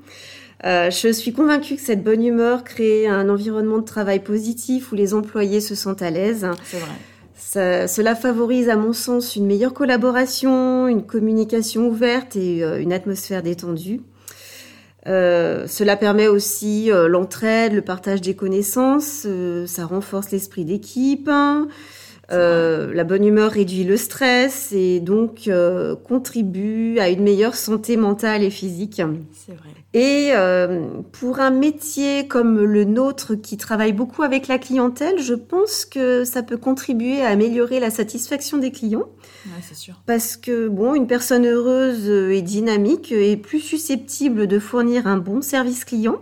Euh, 0.64 0.90
je 0.90 1.12
suis 1.12 1.32
convaincue 1.32 1.76
que 1.76 1.80
cette 1.80 2.02
bonne 2.02 2.24
humeur 2.24 2.64
crée 2.64 3.06
un 3.06 3.28
environnement 3.28 3.78
de 3.78 3.84
travail 3.84 4.20
positif 4.20 4.90
où 4.90 4.96
les 4.96 5.14
employés 5.14 5.60
se 5.60 5.74
sentent 5.74 6.02
à 6.02 6.10
l'aise. 6.10 6.46
C'est 6.64 6.78
vrai. 6.78 6.90
Ça, 7.36 7.88
cela 7.88 8.14
favorise, 8.14 8.68
à 8.68 8.76
mon 8.76 8.92
sens, 8.92 9.36
une 9.36 9.46
meilleure 9.46 9.72
collaboration, 9.72 10.88
une 10.88 11.04
communication 11.06 11.88
ouverte 11.88 12.36
et 12.36 12.64
euh, 12.64 12.80
une 12.80 12.92
atmosphère 12.92 13.42
détendue. 13.42 14.00
Euh, 15.06 15.66
cela 15.68 15.96
permet 15.96 16.26
aussi 16.26 16.90
l'entraide, 16.92 17.72
le 17.72 17.80
partage 17.80 18.20
des 18.20 18.34
connaissances, 18.34 19.26
ça 19.66 19.86
renforce 19.86 20.32
l'esprit 20.32 20.64
d'équipe. 20.64 21.30
Euh, 22.30 22.92
la 22.92 23.04
bonne 23.04 23.24
humeur 23.24 23.52
réduit 23.52 23.84
le 23.84 23.96
stress 23.96 24.72
et 24.72 25.00
donc 25.00 25.48
euh, 25.48 25.96
contribue 25.96 26.98
à 26.98 27.08
une 27.08 27.22
meilleure 27.22 27.54
santé 27.54 27.96
mentale 27.96 28.42
et 28.42 28.50
physique. 28.50 29.00
C'est 29.32 29.52
vrai. 29.52 29.68
Et 29.94 30.32
euh, 30.34 30.88
pour 31.12 31.40
un 31.40 31.50
métier 31.50 32.28
comme 32.28 32.62
le 32.62 32.84
nôtre 32.84 33.34
qui 33.34 33.56
travaille 33.56 33.94
beaucoup 33.94 34.22
avec 34.22 34.46
la 34.46 34.58
clientèle, 34.58 35.18
je 35.20 35.32
pense 35.32 35.86
que 35.86 36.24
ça 36.24 36.42
peut 36.42 36.58
contribuer 36.58 37.22
à 37.22 37.28
améliorer 37.28 37.80
la 37.80 37.90
satisfaction 37.90 38.58
des 38.58 38.72
clients. 38.72 39.08
Ouais, 39.46 39.62
c'est 39.62 39.76
sûr. 39.76 39.94
Parce 40.04 40.36
que 40.36 40.68
bon, 40.68 40.94
une 40.94 41.06
personne 41.06 41.46
heureuse 41.46 42.08
et 42.08 42.42
dynamique 42.42 43.10
est 43.10 43.38
plus 43.38 43.60
susceptible 43.60 44.46
de 44.46 44.58
fournir 44.58 45.06
un 45.06 45.16
bon 45.16 45.40
service 45.40 45.86
client. 45.86 46.18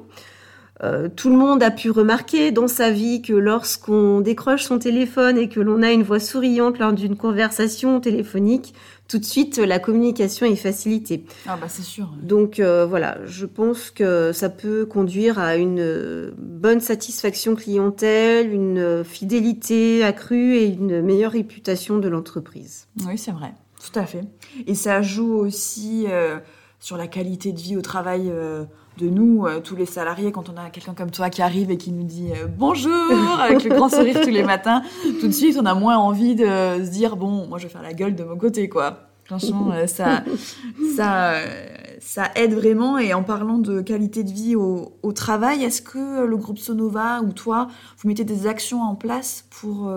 Euh, 0.83 1.09
tout 1.15 1.31
le 1.31 1.37
monde 1.37 1.63
a 1.63 1.71
pu 1.71 1.91
remarquer 1.91 2.53
dans 2.53 2.69
sa 2.69 2.91
vie 2.91 3.23
que 3.23 3.33
lorsqu'on 3.33 4.21
décroche 4.21 4.65
son 4.65 4.79
téléphone 4.79 5.39
et 5.39 5.49
que 5.49 5.61
l'on 5.61 5.83
a 5.83 5.91
une 5.91 6.03
voix 6.03 6.21
souriante 6.21 6.79
lors 6.79 6.93
d'une 6.93 7.17
conversation 7.17 7.99
téléphonique, 7.99 8.75
tout 9.09 9.19
de 9.19 9.25
suite 9.25 9.57
la 9.57 9.79
communication 9.79 10.47
est 10.47 10.57
facilitée. 10.57 11.25
Ah 11.47 11.57
bah 11.59 11.69
c'est 11.69 11.83
sûr. 11.83 12.13
Donc 12.23 12.61
euh, 12.61 12.85
voilà, 12.85 13.17
je 13.25 13.47
pense 13.47 13.91
que 13.91 14.33
ça 14.33 14.51
peut 14.51 14.85
conduire 14.85 15.39
à 15.39 15.57
une 15.57 16.33
bonne 16.37 16.81
satisfaction 16.81 17.55
clientèle, 17.55 18.53
une 18.53 19.03
fidélité 19.03 20.05
accrue 20.05 20.57
et 20.57 20.67
une 20.67 21.01
meilleure 21.01 21.33
réputation 21.33 21.99
de 21.99 22.09
l'entreprise. 22.09 22.87
Oui, 23.07 23.17
c'est 23.17 23.33
vrai, 23.33 23.55
tout 23.83 23.99
à 23.99 24.05
fait. 24.05 24.25
Et 24.67 24.75
ça 24.75 25.01
joue 25.01 25.33
aussi 25.37 26.05
euh, 26.09 26.39
sur 26.81 26.99
la 26.99 27.07
qualité 27.07 27.53
de 27.53 27.61
vie 27.61 27.79
au 27.79 27.83
travail 27.83 28.31
de 28.99 29.09
nous, 29.09 29.47
euh, 29.47 29.61
tous 29.61 29.77
les 29.77 29.87
salariés, 29.87 30.33
quand 30.33 30.49
on 30.49 30.57
a 30.57 30.71
quelqu'un 30.71 30.95
comme 30.95 31.11
toi 31.11 31.31
qui 31.31 31.43
arrive 31.43 31.71
et 31.71 31.77
qui 31.77 31.93
nous 31.93 32.05
dit 32.05 32.31
euh, 32.33 32.47
bonjour 32.47 32.93
avec 33.41 33.65
le 33.65 33.75
grand 33.75 33.89
sourire 33.89 34.21
tous 34.23 34.31
les 34.31 34.43
matins, 34.43 34.83
tout 35.21 35.27
de 35.27 35.33
suite 35.33 35.59
on 35.61 35.67
a 35.67 35.75
moins 35.75 35.99
envie 35.99 36.35
de 36.35 36.45
se 36.45 36.91
dire 36.91 37.17
bon, 37.17 37.47
moi 37.47 37.59
je 37.59 37.65
vais 37.65 37.73
faire 37.73 37.83
la 37.83 37.93
gueule 37.93 38.15
de 38.15 38.25
mon 38.25 38.37
côté 38.37 38.69
quoi. 38.69 39.03
Franchement, 39.25 39.73
euh, 39.73 39.89
ça, 39.89 40.23
ça, 42.01 42.31
aide 42.37 42.55
vraiment. 42.55 42.97
Et 42.97 43.13
en 43.13 43.25
parlant 43.25 43.59
de 43.59 43.81
qualité 43.81 44.23
de 44.23 44.31
vie 44.31 44.55
au, 44.55 44.93
au 45.03 45.13
travail, 45.13 45.65
est-ce 45.65 45.83
que 45.83 46.25
le 46.25 46.37
groupe 46.37 46.59
Sonova 46.59 47.23
ou 47.23 47.33
toi, 47.33 47.67
vous 47.99 48.09
mettez 48.09 48.23
des 48.23 48.47
actions 48.47 48.83
en 48.83 48.95
place 48.95 49.45
pour 49.51 49.91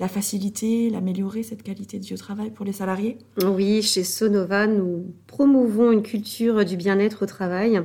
la 0.00 0.08
faciliter, 0.08 0.90
l'améliorer, 0.90 1.42
cette 1.42 1.62
qualité 1.62 1.98
de 1.98 2.04
vie 2.04 2.14
au 2.14 2.18
travail 2.18 2.50
pour 2.50 2.64
les 2.64 2.72
salariés 2.72 3.18
Oui, 3.44 3.82
chez 3.82 4.04
Sonova, 4.04 4.66
nous 4.66 5.12
promouvons 5.26 5.90
une 5.90 6.02
culture 6.02 6.64
du 6.64 6.76
bien-être 6.76 7.24
au 7.24 7.26
travail. 7.26 7.82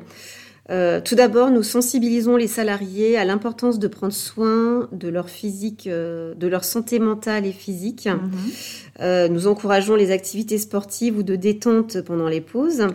Euh, 0.69 1.01
tout 1.01 1.15
d'abord, 1.15 1.49
nous 1.49 1.63
sensibilisons 1.63 2.37
les 2.37 2.47
salariés 2.47 3.17
à 3.17 3.25
l'importance 3.25 3.79
de 3.79 3.87
prendre 3.87 4.13
soin 4.13 4.87
de 4.93 5.09
leur 5.09 5.29
physique, 5.29 5.87
euh, 5.87 6.33
de 6.35 6.47
leur 6.47 6.63
santé 6.63 6.99
mentale 6.99 7.45
et 7.45 7.51
physique. 7.51 8.07
Mhm. 8.07 8.31
Euh, 9.01 9.27
nous 9.27 9.47
encourageons 9.47 9.95
les 9.95 10.11
activités 10.11 10.57
sportives 10.57 11.17
ou 11.17 11.23
de 11.23 11.35
détente 11.35 12.01
pendant 12.01 12.29
les 12.29 12.41
pauses. 12.41 12.87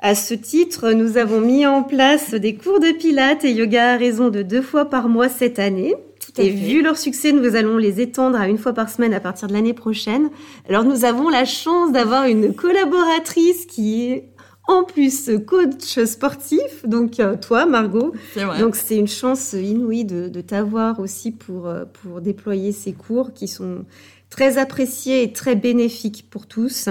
À 0.00 0.14
ce 0.14 0.34
titre, 0.34 0.90
nous 0.92 1.16
avons 1.16 1.40
mis 1.40 1.64
en 1.64 1.84
place 1.84 2.34
des 2.34 2.56
cours 2.56 2.80
de 2.80 2.90
pilates 2.90 3.44
et 3.44 3.52
yoga 3.52 3.92
à 3.92 3.96
raison 3.96 4.28
de 4.28 4.42
deux 4.42 4.62
fois 4.62 4.86
par 4.86 5.08
mois 5.08 5.28
cette 5.28 5.60
année 5.60 5.94
et 6.38 6.50
vu 6.50 6.82
leur 6.82 6.96
succès, 6.96 7.32
nous 7.32 7.56
allons 7.56 7.76
les 7.76 8.00
étendre 8.00 8.38
à 8.38 8.48
une 8.48 8.58
fois 8.58 8.72
par 8.72 8.88
semaine 8.88 9.12
à 9.12 9.20
partir 9.20 9.48
de 9.48 9.52
l'année 9.52 9.74
prochaine. 9.74 10.30
Alors 10.68 10.84
nous 10.84 11.04
avons 11.04 11.28
la 11.28 11.44
chance 11.44 11.92
d'avoir 11.92 12.24
une 12.24 12.54
collaboratrice 12.54 13.66
qui 13.66 14.04
est 14.04 14.28
en 14.68 14.84
plus 14.84 15.30
coach 15.46 15.98
sportif, 16.04 16.86
donc 16.86 17.18
euh, 17.20 17.36
toi 17.36 17.66
Margot. 17.66 18.12
Donc 18.58 18.76
c'est 18.76 18.96
une 18.96 19.08
chance 19.08 19.52
inouïe 19.52 20.04
de, 20.04 20.28
de 20.28 20.40
t'avoir 20.40 21.00
aussi 21.00 21.32
pour, 21.32 21.66
euh, 21.66 21.84
pour 21.84 22.20
déployer 22.20 22.72
ces 22.72 22.92
cours 22.92 23.32
qui 23.32 23.48
sont 23.48 23.84
très 24.30 24.58
appréciés 24.58 25.24
et 25.24 25.32
très 25.32 25.56
bénéfiques 25.56 26.26
pour 26.30 26.46
tous. 26.46 26.88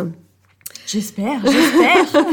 J'espère, 0.86 1.42
j'espère. 1.46 2.26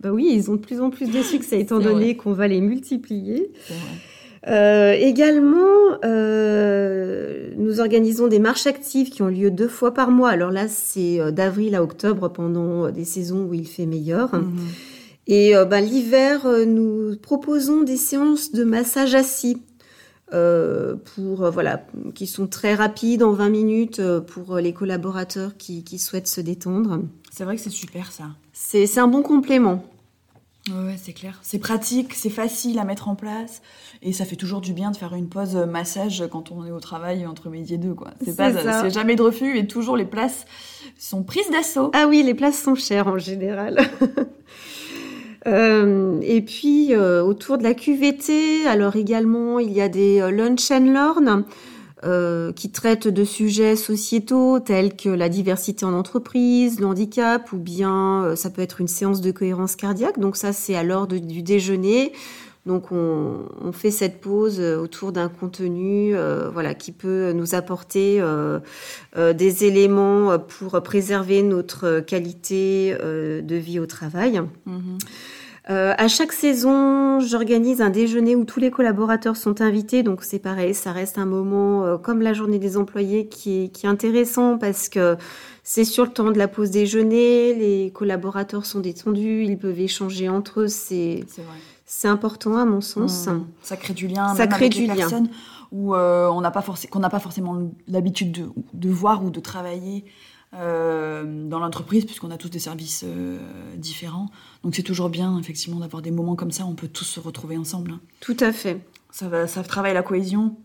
bah 0.00 0.10
oui, 0.10 0.28
ils 0.32 0.50
ont 0.50 0.54
de 0.54 0.60
plus 0.60 0.80
en 0.80 0.90
plus 0.90 1.10
de 1.10 1.22
succès 1.22 1.60
étant 1.60 1.78
donné 1.78 2.16
qu'on 2.16 2.32
va 2.32 2.48
les 2.48 2.60
multiplier. 2.60 3.52
Euh, 4.48 4.92
également, 4.92 5.98
euh, 6.04 7.50
nous 7.56 7.80
organisons 7.80 8.28
des 8.28 8.38
marches 8.38 8.66
actives 8.66 9.10
qui 9.10 9.22
ont 9.22 9.28
lieu 9.28 9.50
deux 9.50 9.68
fois 9.68 9.92
par 9.92 10.10
mois. 10.10 10.30
Alors 10.30 10.50
là, 10.50 10.68
c'est 10.68 11.20
euh, 11.20 11.30
d'avril 11.30 11.74
à 11.74 11.82
octobre 11.82 12.28
pendant 12.28 12.90
des 12.90 13.04
saisons 13.04 13.44
où 13.44 13.54
il 13.54 13.66
fait 13.66 13.86
meilleur. 13.86 14.34
Mhm. 14.34 14.56
Et 15.28 15.54
ben, 15.68 15.80
l'hiver, 15.80 16.46
nous 16.68 17.16
proposons 17.20 17.82
des 17.82 17.96
séances 17.96 18.52
de 18.52 18.62
massage 18.62 19.16
assis. 19.16 19.60
pour 20.30 21.50
voilà 21.50 21.84
qui 22.14 22.28
sont 22.28 22.46
très 22.46 22.76
rapides 22.76 23.24
en 23.24 23.32
20 23.32 23.48
minutes 23.48 24.02
pour 24.28 24.58
les 24.58 24.72
collaborateurs 24.72 25.56
qui, 25.56 25.82
qui 25.82 25.98
souhaitent 25.98 26.28
se 26.28 26.40
détendre. 26.40 27.00
C'est 27.32 27.42
vrai 27.42 27.56
que 27.56 27.62
c'est 27.62 27.70
super 27.70 28.12
ça. 28.12 28.26
C'est 28.52 28.98
un 28.98 29.08
bon 29.08 29.22
complément. 29.22 29.82
Ouais, 30.70 30.96
c'est 30.96 31.12
clair. 31.12 31.38
C'est 31.42 31.58
pratique, 31.58 32.12
c'est 32.14 32.30
facile 32.30 32.78
à 32.78 32.84
mettre 32.84 33.08
en 33.08 33.14
place. 33.14 33.62
Et 34.02 34.12
ça 34.12 34.24
fait 34.24 34.36
toujours 34.36 34.60
du 34.60 34.72
bien 34.72 34.90
de 34.90 34.96
faire 34.96 35.14
une 35.14 35.28
pause 35.28 35.54
massage 35.54 36.24
quand 36.30 36.50
on 36.50 36.64
est 36.64 36.72
au 36.72 36.80
travail 36.80 37.26
entre 37.26 37.48
midi 37.50 37.74
et 37.74 37.78
deux, 37.78 37.94
quoi. 37.94 38.12
C'est 38.24 38.36
pas, 38.36 38.52
c'est 38.52 38.90
jamais 38.90 39.14
de 39.14 39.22
refus 39.22 39.58
et 39.58 39.66
toujours 39.66 39.96
les 39.96 40.04
places 40.04 40.44
sont 40.98 41.22
prises 41.22 41.50
d'assaut. 41.50 41.90
Ah 41.94 42.06
oui, 42.08 42.22
les 42.22 42.34
places 42.34 42.60
sont 42.60 42.74
chères 42.74 43.06
en 43.06 43.18
général. 43.18 43.78
Euh, 45.46 46.18
et 46.22 46.40
puis 46.42 46.92
euh, 46.92 47.22
autour 47.22 47.56
de 47.56 47.62
la 47.62 47.72
QVT, 47.72 48.66
alors 48.66 48.96
également 48.96 49.60
il 49.60 49.72
y 49.72 49.80
a 49.80 49.88
des 49.88 50.20
euh, 50.20 50.32
lunch 50.32 50.72
and 50.72 50.86
learn 50.92 51.44
euh, 52.06 52.52
qui 52.52 52.70
traitent 52.70 53.08
de 53.08 53.24
sujets 53.24 53.74
sociétaux 53.74 54.60
tels 54.60 54.94
que 54.94 55.08
la 55.08 55.28
diversité 55.28 55.84
en 55.84 55.92
entreprise, 55.92 56.78
le 56.78 56.86
handicap, 56.86 57.52
ou 57.52 57.56
bien 57.56 58.22
euh, 58.22 58.36
ça 58.36 58.48
peut 58.48 58.62
être 58.62 58.80
une 58.80 58.86
séance 58.86 59.20
de 59.20 59.32
cohérence 59.32 59.74
cardiaque. 59.74 60.20
Donc 60.20 60.36
ça, 60.36 60.52
c'est 60.52 60.76
à 60.76 60.84
l'heure 60.84 61.08
du 61.08 61.42
déjeuner. 61.42 62.12
Donc 62.64 62.92
on, 62.92 63.72
fait 63.72 63.90
cette 63.90 64.20
pause 64.20 64.60
euh, 64.60 64.76
autour 64.76 65.10
d'un 65.10 65.28
contenu, 65.28 66.14
voilà, 66.52 66.74
qui 66.74 66.92
peut 66.92 67.32
nous 67.32 67.54
apporter 67.54 68.22
des 69.16 69.64
éléments 69.64 70.38
pour 70.38 70.80
préserver 70.82 71.42
notre 71.42 72.00
qualité 72.00 72.96
de 73.02 73.56
vie 73.56 73.80
au 73.80 73.86
travail. 73.86 74.40
Mmh. 74.66 74.98
Euh, 75.68 75.94
à 75.98 76.06
chaque 76.06 76.32
saison, 76.32 77.18
j'organise 77.18 77.80
un 77.80 77.90
déjeuner 77.90 78.36
où 78.36 78.44
tous 78.44 78.60
les 78.60 78.70
collaborateurs 78.70 79.36
sont 79.36 79.60
invités. 79.60 80.04
Donc 80.04 80.22
c'est 80.22 80.38
pareil, 80.38 80.74
ça 80.74 80.92
reste 80.92 81.18
un 81.18 81.26
moment 81.26 81.84
euh, 81.84 81.98
comme 81.98 82.22
la 82.22 82.32
journée 82.34 82.60
des 82.60 82.76
employés 82.76 83.26
qui 83.26 83.64
est, 83.64 83.68
qui 83.68 83.86
est 83.86 83.88
intéressant 83.88 84.58
parce 84.58 84.88
que 84.88 85.16
c'est 85.64 85.84
sur 85.84 86.04
le 86.04 86.10
temps 86.10 86.30
de 86.30 86.38
la 86.38 86.46
pause 86.46 86.70
déjeuner, 86.70 87.54
les 87.54 87.90
collaborateurs 87.90 88.64
sont 88.64 88.78
détendus, 88.78 89.44
ils 89.44 89.58
peuvent 89.58 89.80
échanger 89.80 90.28
entre 90.28 90.60
eux. 90.60 90.68
C'est 90.68 91.24
c'est 91.84 92.08
important 92.08 92.56
à 92.56 92.64
mon 92.64 92.80
sens. 92.80 93.26
Mmh. 93.26 93.46
Ça 93.62 93.76
crée 93.76 93.94
du 93.94 94.06
lien. 94.06 94.34
Ça 94.34 94.46
crée 94.46 94.66
avec 94.66 94.72
du 94.72 94.86
les 94.86 94.94
lien. 94.94 95.08
Où 95.72 95.96
euh, 95.96 96.28
on 96.28 96.40
n'a 96.40 96.52
pas 96.52 96.64
qu'on 96.90 96.98
n'a 97.00 97.10
pas 97.10 97.18
forcément 97.18 97.58
l'habitude 97.88 98.30
de, 98.30 98.48
de 98.72 98.88
voir 98.88 99.24
ou 99.24 99.30
de 99.30 99.40
travailler 99.40 100.04
dans 100.52 101.58
l'entreprise, 101.58 102.04
puisqu'on 102.04 102.30
a 102.30 102.36
tous 102.36 102.48
des 102.48 102.58
services 102.58 103.04
euh, 103.06 103.38
différents. 103.76 104.30
Donc 104.62 104.74
c'est 104.74 104.82
toujours 104.82 105.08
bien, 105.08 105.38
effectivement, 105.38 105.80
d'avoir 105.80 106.02
des 106.02 106.10
moments 106.10 106.36
comme 106.36 106.50
ça, 106.50 106.64
on 106.64 106.74
peut 106.74 106.88
tous 106.88 107.04
se 107.04 107.20
retrouver 107.20 107.56
ensemble. 107.56 107.92
Hein. 107.92 108.00
Tout 108.20 108.36
à 108.40 108.52
fait. 108.52 108.80
Ça, 109.10 109.28
va, 109.28 109.46
ça 109.46 109.62
travaille 109.62 109.94
la 109.94 110.02
cohésion. 110.02 110.56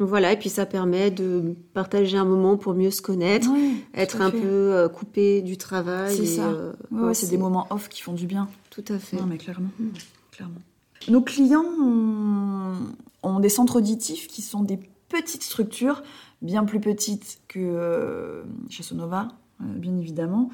Voilà, 0.00 0.32
et 0.32 0.38
puis 0.38 0.48
ça 0.48 0.64
permet 0.64 1.10
de 1.10 1.56
partager 1.74 2.16
un 2.16 2.24
moment 2.24 2.56
pour 2.56 2.72
mieux 2.72 2.92
se 2.92 3.02
connaître, 3.02 3.48
être 3.94 4.20
un 4.20 4.30
peu 4.30 4.38
euh, 4.44 4.88
coupé 4.88 5.42
du 5.42 5.56
travail. 5.56 6.14
C'est 6.16 6.26
ça. 6.26 6.52
ouais, 6.92 7.14
c'est 7.14 7.26
des 7.28 7.36
moments 7.36 7.66
off 7.70 7.88
qui 7.88 8.02
font 8.02 8.12
du 8.12 8.26
bien. 8.26 8.48
Tout 8.70 8.84
à 8.88 8.98
fait. 8.98 9.16
Non, 9.16 9.26
mais 9.26 9.38
clairement. 9.38 9.70
Mm. 9.80 9.88
clairement. 10.30 10.60
Nos 11.08 11.20
clients 11.20 11.64
ont, 11.64 12.76
ont, 13.24 13.40
des 13.40 13.48
centres 13.48 13.78
auditifs 13.78 14.28
qui 14.28 14.42
sont 14.42 14.62
des 14.62 14.78
petites 15.08 15.42
structures 15.42 16.02
bien 16.42 16.64
plus 16.64 16.80
petite 16.80 17.40
que 17.48 17.58
euh, 17.58 18.44
chez 18.68 18.82
Sonova, 18.82 19.28
euh, 19.60 19.64
bien 19.64 19.96
évidemment. 19.96 20.50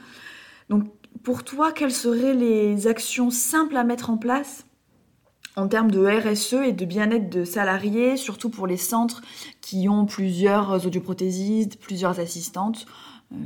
Donc, 0.69 0.85
pour 1.23 1.45
toi, 1.45 1.73
quelles 1.73 1.93
seraient 1.93 2.35
les 2.35 2.87
actions 2.87 3.31
simples 3.31 3.77
à 3.77 3.85
mettre 3.85 4.11
en 4.11 4.17
place 4.17 4.67
en 5.57 5.69
termes 5.69 5.91
de 5.91 6.05
RSE 6.05 6.55
et 6.55 6.73
de 6.73 6.85
bien-être 6.85 7.31
de 7.31 7.45
salariés, 7.45 8.17
surtout 8.17 8.51
pour 8.51 8.67
les 8.67 8.77
centres 8.77 9.23
qui 9.61 9.89
ont 9.89 10.05
plusieurs 10.05 10.85
audioprothésistes, 10.85 11.77
plusieurs 11.79 12.19
assistantes 12.19 12.87
euh. 13.33 13.37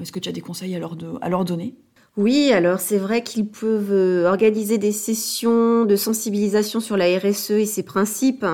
Est-ce 0.00 0.12
que 0.12 0.18
tu 0.18 0.28
as 0.28 0.32
des 0.32 0.40
conseils 0.40 0.74
à 0.74 0.78
leur, 0.78 0.96
à 1.20 1.28
leur 1.28 1.44
donner? 1.44 1.74
Oui, 2.16 2.50
alors 2.52 2.80
c'est 2.80 2.98
vrai 2.98 3.22
qu'ils 3.22 3.46
peuvent 3.46 4.24
organiser 4.24 4.78
des 4.78 4.92
sessions 4.92 5.84
de 5.84 5.94
sensibilisation 5.94 6.80
sur 6.80 6.96
la 6.96 7.18
RSE 7.18 7.50
et 7.50 7.66
ses 7.66 7.82
principes 7.82 8.46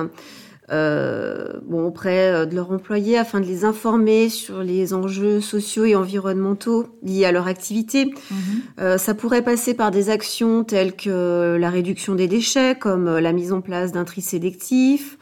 euh, 0.71 1.59
bon, 1.63 1.85
auprès 1.85 2.31
euh, 2.31 2.45
de 2.45 2.55
leurs 2.55 2.71
employés 2.71 3.17
afin 3.19 3.39
de 3.39 3.45
les 3.45 3.65
informer 3.65 4.29
sur 4.29 4.63
les 4.63 4.95
enjeux 4.95 5.39
sociaux 5.39 5.85
et 5.85 5.95
environnementaux 5.95 6.87
liés 7.03 7.25
à 7.25 7.31
leur 7.31 7.47
activité. 7.47 8.05
Mhm. 8.05 8.37
Euh, 8.79 8.97
ça 8.97 9.13
pourrait 9.13 9.43
passer 9.43 9.75
par 9.75 9.91
des 9.91 10.09
actions 10.09 10.63
telles 10.63 10.95
que 10.95 11.55
la 11.59 11.69
réduction 11.69 12.15
des 12.15 12.27
déchets, 12.27 12.75
comme 12.75 13.17
la 13.17 13.31
mise 13.31 13.53
en 13.53 13.61
place 13.61 13.91
d'un 13.91 14.05
tri 14.05 14.21
sélectif, 14.21 15.19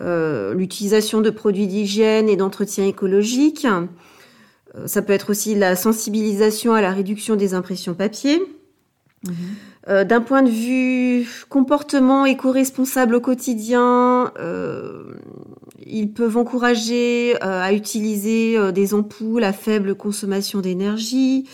euh, 0.00 0.54
l'utilisation 0.54 1.20
de 1.20 1.30
produits 1.30 1.66
d'hygiène 1.66 2.28
et 2.30 2.36
d'entretien 2.36 2.86
écologique. 2.86 3.66
Ça 4.86 5.02
peut 5.02 5.12
être 5.12 5.28
aussi 5.28 5.54
la 5.54 5.76
sensibilisation 5.76 6.72
à 6.72 6.80
la 6.80 6.92
réduction 6.92 7.36
des 7.36 7.52
impressions 7.52 7.92
papier. 7.92 8.40
Mhm. 9.26 9.34
Euh, 9.88 10.04
d'un 10.04 10.20
point 10.20 10.42
de 10.42 10.50
vue 10.50 11.28
comportement 11.48 12.24
éco-responsable 12.24 13.16
au 13.16 13.20
quotidien, 13.20 14.32
euh, 14.38 15.14
ils 15.84 16.12
peuvent 16.12 16.36
encourager 16.36 17.34
euh, 17.42 17.60
à 17.60 17.72
utiliser 17.72 18.72
des 18.72 18.94
ampoules 18.94 19.42
à 19.42 19.52
faible 19.52 19.96
consommation 19.96 20.60
d'énergie, 20.60 21.48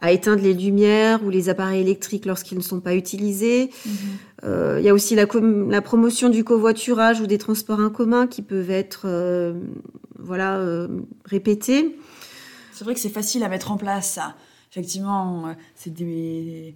à 0.00 0.12
éteindre 0.12 0.42
les 0.42 0.54
lumières 0.54 1.24
ou 1.24 1.30
les 1.30 1.48
appareils 1.48 1.80
électriques 1.80 2.24
lorsqu'ils 2.24 2.58
ne 2.58 2.62
sont 2.62 2.80
pas 2.80 2.94
utilisés. 2.94 3.70
Mhm. 3.86 3.92
Il 4.78 4.84
y 4.84 4.88
a 4.88 4.94
aussi 4.94 5.14
la, 5.14 5.26
la, 5.68 5.80
promotion 5.80 6.28
du 6.28 6.42
covoiturage 6.42 7.20
ou 7.20 7.28
des 7.28 7.38
transports 7.38 7.78
en 7.78 7.90
commun 7.90 8.26
qui 8.26 8.42
peuvent 8.42 8.72
être 8.72 9.06
voilà 10.18 10.60
répétés. 11.24 11.96
C'est 12.72 12.82
vrai 12.82 12.94
que 12.94 12.98
c'est 12.98 13.08
facile 13.08 13.44
à 13.44 13.48
mettre 13.48 13.70
en 13.70 13.76
place. 13.76 14.14
Ça. 14.14 14.34
Effectivement, 14.72 15.54
c'est 15.76 15.94
des 15.94 16.74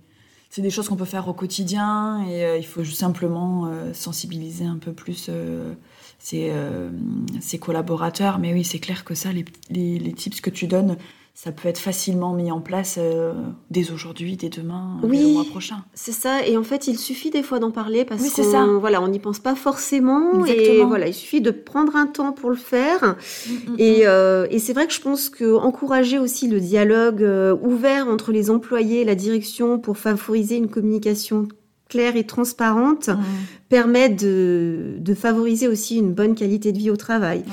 c'est 0.57 0.63
des 0.63 0.71
choses 0.71 0.89
qu'on 0.89 0.97
peut 0.97 1.05
faire 1.05 1.29
au 1.29 1.35
quotidien 1.35 2.27
et 2.27 2.43
euh, 2.43 2.57
il 2.57 2.65
faut 2.65 2.83
simplement 2.83 3.67
euh, 3.67 3.93
sensibiliser 3.93 4.65
un 4.65 4.79
peu 4.79 4.95
plus 4.95 5.27
euh, 5.29 5.75
ses, 6.19 7.59
collaborateurs. 7.61 8.39
Mais 8.39 8.55
oui, 8.55 8.65
c'est 8.65 8.79
clair 8.79 9.05
que 9.05 9.15
ça, 9.15 9.29
les, 9.35 10.13
tips 10.15 10.41
que 10.41 10.49
tu 10.49 10.67
donnes, 10.67 10.97
ça 11.37 11.53
peut 11.53 11.69
être 11.69 11.79
facilement 11.79 12.33
mis 12.33 12.51
en 12.51 12.63
place 12.63 12.97
euh, 12.99 13.35
dès 13.71 13.91
aujourd'hui, 13.91 14.39
dès 14.39 14.49
demain, 14.49 14.99
oui, 15.03 15.19
dès 15.19 15.25
le 15.25 15.33
mois 15.35 15.45
prochain. 15.45 15.85
C'est 15.93 16.13
ça. 16.13 16.47
Et 16.47 16.57
en 16.57 16.63
fait, 16.63 16.89
il 16.89 16.99
suffit 16.99 17.29
des 17.29 17.43
fois 17.43 17.59
d'en 17.59 17.71
parler 17.71 18.07
parce 18.07 18.31
qu'on 18.31 18.79
voilà, 18.79 19.03
on 19.03 19.09
n'y 19.09 19.19
pense 19.19 19.39
pas 19.39 19.55
forcément. 19.55 20.47
Et 20.47 20.83
voilà, 20.83 21.09
il 21.09 21.13
suffit 21.13 21.43
de 21.43 21.51
prendre 21.51 21.95
un 21.95 22.07
temps 22.07 22.33
pour 22.33 22.49
le 22.49 22.57
faire. 22.57 23.05
Mm, 23.05 23.53
mm, 23.53 23.75
et, 23.77 23.99
mm. 23.99 24.03
euh, 24.07 24.47
et 24.51 24.59
c'est 24.59 24.73
vrai 24.73 24.87
que 24.87 24.95
je 24.95 25.01
pense 25.03 25.29
que 25.29 25.57
encourager 25.57 26.19
aussi 26.19 26.49
le 26.49 26.59
dialogue 26.59 27.23
euh, 27.23 27.55
ouvert 27.61 28.09
entre 28.09 28.33
les 28.33 28.49
employés 28.49 29.03
et 29.03 29.05
la 29.05 29.15
direction 29.15 29.79
pour 29.79 29.99
favoriser 29.99 30.57
une 30.57 30.69
communication 30.69 31.49
claire 31.91 32.17
et 32.17 32.25
transparente 32.25 33.11
permet 33.69 34.09
de, 34.09 34.95
de, 34.99 35.15
favoriser 35.15 35.69
aussi 35.69 35.99
une 35.99 36.15
bonne 36.15 36.35
qualité 36.35 36.73
de 36.73 36.79
vie 36.79 36.91
au 36.91 36.97
travail. 36.97 37.41
Ouais, 37.41 37.53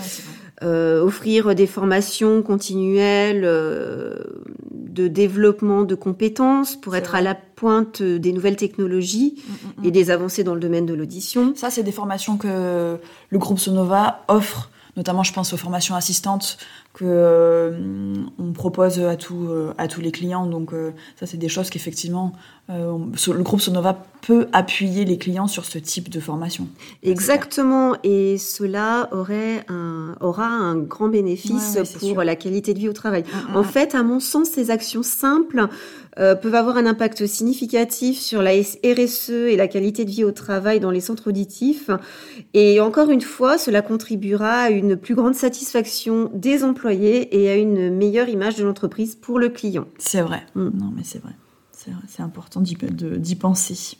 offrir 0.66 1.56
des 1.56 1.68
formations 1.68 2.42
continuelles 2.42 3.44
euh, 3.44 4.16
de 4.72 5.08
développement 5.08 5.84
de 5.84 5.96
compétences 5.96 6.76
pour 6.76 6.96
être 6.96 7.16
à 7.16 7.22
la 7.22 7.36
pointe 7.36 8.02
des 8.02 8.32
nouvelles 8.32 8.56
technologies 8.56 9.36
mm, 9.36 9.52
mm, 9.52 9.84
mm. 9.84 9.88
et 9.88 9.92
des 9.92 10.12
avancées 10.12 10.44
dans 10.44 10.54
le 10.54 10.60
domaine 10.60 10.86
de 10.86 10.94
l'audition. 10.94 11.54
Ça, 11.56 11.70
c'est 11.70 11.84
des 11.84 11.92
formations 11.92 12.38
que 12.38 12.98
le 13.30 13.38
groupe 13.38 13.60
Sonova 13.60 14.24
offre 14.28 14.70
notamment 14.98 15.24
je 15.24 15.34
pense 15.34 15.54
aux 15.54 15.58
formations 15.58 15.96
assistantes 15.96 16.58
que 16.94 17.06
euh, 17.06 18.24
on 18.38 18.54
propose 18.54 19.00
à 19.00 19.16
tous 19.16 19.48
euh, 19.48 19.74
à 19.78 19.88
tous 19.88 20.02
les 20.02 20.12
clients. 20.12 20.46
Donc 20.46 20.74
euh, 20.74 20.92
ça 21.20 21.26
c'est 21.26 21.38
des 21.38 21.50
choses 21.50 21.70
qu'effectivement 21.70 22.34
le 22.70 23.44
groupe 23.44 23.60
Sonova 23.60 24.06
peut 24.22 24.48
appuyer 24.54 25.04
les 25.04 25.18
clients 25.18 25.48
sur 25.48 25.66
ce 25.66 25.78
type 25.78 26.10
de 26.10 26.22
formation. 26.22 26.68
Exactement. 27.02 27.96
Et 28.04 28.38
cela 28.38 29.10
aurait 29.12 29.66
un 29.68 30.16
aura 30.22 30.48
un 30.48 30.76
grand 30.76 31.10
bénéfice 31.10 31.78
pour 32.00 32.24
la 32.24 32.36
qualité 32.36 32.74
de 32.74 32.80
vie 32.80 32.90
au 32.90 32.94
travail. 32.94 33.24
Mm, 33.24 33.52
mm, 33.52 33.56
en 33.58 33.62
mm. 33.62 33.66
fait 33.66 33.96
à 33.96 34.04
mon 34.04 34.20
sens 34.20 34.50
ces 34.50 34.72
actions 34.72 35.04
simples 35.04 35.68
peuvent 36.16 36.56
avoir 36.56 36.78
un 36.78 36.86
impact 36.86 37.26
significatif 37.26 38.20
sur 38.20 38.42
la 38.42 38.52
RSE 38.52 39.30
et 39.30 39.56
la 39.56 39.68
qualité 39.68 40.06
de 40.06 40.10
vie 40.10 40.24
au 40.24 40.32
travail 40.32 40.80
dans 40.80 40.92
les 40.92 41.02
centres 41.02 41.30
auditifs 41.30 41.90
et 42.54 42.80
encore 42.80 43.10
une 43.10 43.22
fois 43.22 43.58
cela 43.58 43.82
contribuera 43.82 44.64
à 44.64 44.70
une 44.70 44.96
plus 44.96 45.16
grande 45.16 45.36
satisfaction 45.36 46.30
des 46.34 46.64
employés 46.64 47.42
et 47.42 47.50
à 47.50 47.56
une 47.56 47.96
meilleure 47.96 48.30
image 48.30 48.56
de 48.56 48.64
l'entreprise 48.64 49.16
pour 49.16 49.40
le 49.40 49.50
client. 49.50 49.88
C'est 49.98 50.22
vrai. 50.22 50.46
Mm. 50.56 50.70
Non, 50.78 50.92
mais 50.96 51.04
c'est 51.04 51.20
vrai. 51.20 51.34
C'est 52.08 52.22
important 52.22 52.62
d'y 52.62 53.36
penser. 53.36 53.98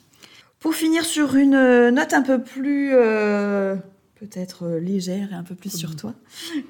Pour 0.58 0.74
finir 0.74 1.04
sur 1.04 1.34
une 1.34 1.90
note 1.90 2.14
un 2.14 2.22
peu 2.22 2.42
plus 2.42 2.92
euh, 2.94 3.76
peut-être 4.14 4.64
euh, 4.64 4.80
légère 4.80 5.32
et 5.32 5.34
un 5.34 5.42
peu 5.42 5.54
plus 5.54 5.76
sur 5.76 5.90
mm. 5.90 5.96
toi, 5.96 6.14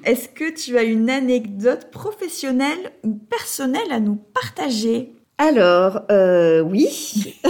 est-ce 0.03 0.27
que 0.27 0.53
tu 0.53 0.77
as 0.77 0.83
une 0.83 1.09
anecdote 1.09 1.89
professionnelle 1.91 2.91
ou 3.03 3.13
personnelle 3.13 3.91
à 3.91 4.01
nous 4.01 4.15
partager? 4.15 5.13
Alors, 5.37 6.01
euh, 6.11 6.61
oui. 6.61 7.35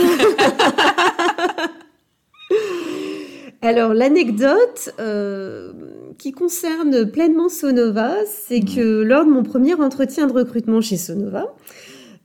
Alors 3.61 3.93
l'anecdote 3.93 4.91
euh, 4.99 5.71
qui 6.17 6.31
concerne 6.31 7.09
pleinement 7.09 7.49
Sonova, 7.49 8.15
c'est 8.25 8.61
que 8.61 9.01
lors 9.01 9.25
de 9.25 9.29
mon 9.29 9.43
premier 9.43 9.75
entretien 9.75 10.27
de 10.27 10.33
recrutement 10.33 10.81
chez 10.81 10.97
Sonova, 10.97 11.53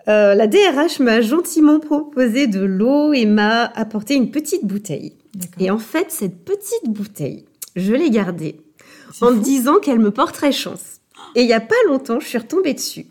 Euh, 0.09 0.35
la 0.35 0.47
DRH 0.47 0.99
m'a 1.01 1.21
gentiment 1.21 1.79
proposé 1.79 2.47
de 2.47 2.61
l'eau 2.61 3.13
et 3.13 3.27
m'a 3.27 3.65
apporté 3.67 4.15
une 4.15 4.31
petite 4.31 4.65
bouteille. 4.65 5.13
Et 5.59 5.71
en 5.71 5.79
fait, 5.79 6.11
cette 6.11 6.45
petite 6.45 6.89
bouteille, 6.89 7.45
je 7.77 7.93
l'ai 7.93 8.11
gardée 8.11 8.61
en 9.21 9.33
me 9.33 9.41
disant 9.41 9.79
qu'elle 9.79 9.99
me 9.99 10.11
porterait 10.11 10.53
chance. 10.53 11.01
Et 11.37 11.43
il 11.43 11.47
n'y 11.47 11.53
a 11.53 11.61
pas 11.61 11.77
longtemps, 11.87 12.19
je 12.19 12.27
suis 12.27 12.39
retombée 12.39 12.75
dessus. 12.75 13.07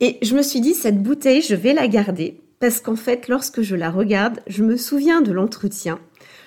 Et 0.00 0.18
je 0.22 0.34
me 0.34 0.42
suis 0.42 0.60
dit, 0.60 0.74
cette 0.74 1.02
bouteille, 1.02 1.42
je 1.42 1.54
vais 1.54 1.72
la 1.72 1.88
garder. 1.88 2.36
Parce 2.60 2.80
qu'en 2.80 2.96
fait, 2.96 3.28
lorsque 3.28 3.62
je 3.62 3.76
la 3.76 3.90
regarde, 3.90 4.40
je 4.46 4.62
me 4.62 4.76
souviens 4.76 5.20
de 5.20 5.32
l'entretien. 5.32 5.98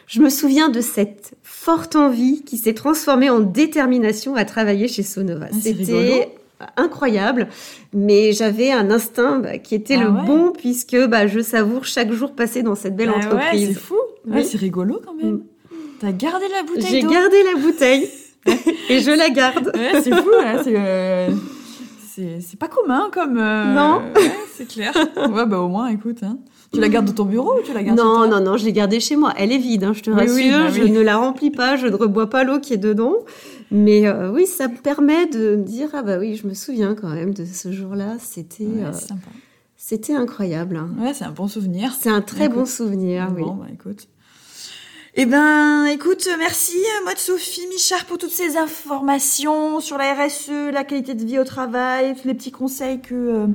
Je 0.08 0.22
me 0.22 0.30
souviens 0.30 0.70
de 0.70 0.82
cette 0.82 1.34
forte 1.44 1.96
envie 1.96 2.42
qui 2.44 2.58
s'est 2.58 2.74
transformée 2.74 3.30
en 3.30 3.40
détermination 3.42 4.36
à 4.36 4.44
travailler 4.46 4.88
chez 4.88 5.04
Sonova. 5.04 5.48
Ah, 5.52 5.56
C'était 5.62 6.30
incroyable, 6.78 7.48
mais 7.94 8.34
j'avais 8.34 8.72
un 8.72 8.90
instinct 8.92 9.40
bah, 9.40 9.60
qui 9.60 9.76
était 9.76 9.96
Ah 10.00 10.04
le 10.04 10.10
ouais. 10.10 10.26
bon 10.26 10.52
puisque 10.52 10.98
bah, 11.08 11.28
je 11.28 11.40
savoure 11.42 11.86
chaque 11.86 12.12
jour 12.12 12.34
passé 12.34 12.64
dans 12.64 12.76
cette 12.76 12.96
belle 12.96 13.10
Bah 13.10 13.18
ouais, 13.20 13.26
entreprise. 13.28 13.68
c'est 13.70 13.80
fou. 13.80 13.96
Oui. 14.26 14.34
Ouais, 14.38 14.44
c'est 14.44 14.58
rigolo 14.58 15.00
quand 15.06 15.14
même. 15.14 15.36
Mm. 15.36 15.44
T'as 16.02 16.12
gardé 16.12 16.46
la 16.52 16.64
bouteille 16.64 16.88
J'ai 16.90 17.02
gardé 17.02 17.38
la 17.54 17.62
bouteille 17.62 18.10
et 18.90 19.00
je 19.00 19.12
la 19.12 19.30
garde. 19.30 19.72
Ouais, 19.76 20.02
c'est 20.02 20.14
fou. 20.16 20.30
hein, 20.44 20.62
c'est, 20.64 20.74
euh, 20.76 21.30
c'est, 22.42 22.60
pas 22.60 22.68
commun 22.68 23.10
comme. 23.14 23.38
euh, 23.38 23.74
Non. 23.74 24.02
ouais, 24.16 24.32
c'est 24.54 24.68
clair. 24.68 24.94
Ouais, 25.18 25.46
bah 25.46 25.60
au 25.60 25.68
moins, 25.68 25.88
écoute. 25.88 26.24
Hein. 26.24 26.38
Tu 26.74 26.80
la 26.80 26.88
gardes 26.90 27.06
dans 27.08 27.14
ton 27.14 27.26
bureau 27.26 27.54
ou 27.60 27.62
tu 27.64 27.74
la 27.74 27.82
gardes 27.84 27.98
chez 27.98 28.04
Non, 28.04 28.28
non, 28.28 28.42
non, 28.42 28.58
je 28.58 28.66
l'ai 28.66 28.74
gardée 28.74 29.00
chez 29.00 29.16
moi. 29.16 29.34
Elle 29.38 29.52
est 29.52 29.58
vide, 29.58 29.84
hein, 29.84 29.94
je 29.94 30.02
te 30.02 30.10
Oui, 30.12 30.16
rassure. 30.18 30.36
oui, 30.36 30.52
bah 30.52 30.70
Je 30.70 30.84
oui. 30.84 30.92
ne 30.92 31.02
la 31.02 31.18
remplis 31.18 31.50
pas, 31.52 31.76
je 31.78 31.88
ne 31.88 31.96
rebois 31.96 32.30
pas 32.30 32.44
l'eau 32.44 32.60
qui 32.60 32.74
est 32.74 32.78
dedans. 32.78 33.16
Mais 33.72 34.08
euh, 34.08 34.32
oui, 34.32 34.46
ça 34.46 34.68
me 34.68 34.76
permet 34.78 35.26
de 35.28 35.56
me 35.56 35.64
dire 35.64 35.90
ah 35.94 36.02
bah 36.04 36.18
oui, 36.20 36.36
je 36.36 36.48
me 36.48 36.54
souviens 36.54 36.96
quand 36.96 37.10
même 37.10 37.34
de 37.34 37.46
ce 37.46 37.72
jour-là. 37.72 38.18
C'était 38.20 38.66
Ouais, 38.66 38.84
euh, 38.86 38.92
c'était 39.78 40.14
incroyable. 40.16 40.76
hein. 40.78 40.90
Ouais, 41.00 41.14
c'est 41.14 41.26
un 41.26 41.32
bon 41.32 41.48
souvenir. 41.48 41.94
C'est 42.00 42.10
un 42.10 42.22
très 42.22 42.50
bon 42.50 42.66
souvenir, 42.66 43.30
oui. 43.36 43.42
Bon, 43.44 43.54
bah 43.56 43.66
écoute. 43.74 44.08
Eh 45.22 45.26
ben, 45.26 45.84
écoute, 45.84 46.30
merci, 46.38 46.78
moi 47.04 47.14
de 47.14 47.20
Sophie 47.20 47.68
Michard 47.68 48.06
pour 48.06 48.18
toutes 48.18 48.32
ces 48.32 48.56
informations 48.56 49.82
sur 49.82 49.98
la 49.98 50.14
RSE, 50.14 50.72
la 50.72 50.86
qualité 50.86 51.14
de 51.14 51.26
vie 51.26 51.38
au 51.38 51.44
travail, 51.44 52.16
tous 52.16 52.26
les 52.26 52.34
petits 52.34 52.54
conseils 52.54 53.02
que 53.02 53.14
euh, 53.14 53.48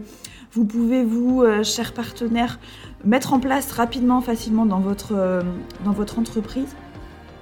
vous 0.52 0.66
pouvez, 0.66 1.04
vous, 1.04 1.42
euh, 1.42 1.64
chers 1.64 1.94
partenaires, 1.94 2.58
mettre 3.02 3.32
en 3.32 3.40
place 3.40 3.72
rapidement, 3.72 4.20
facilement 4.20 4.66
dans 4.66 4.80
votre, 4.80 5.14
euh, 5.16 5.40
dans 5.86 5.92
votre 5.92 6.18
entreprise. 6.18 6.76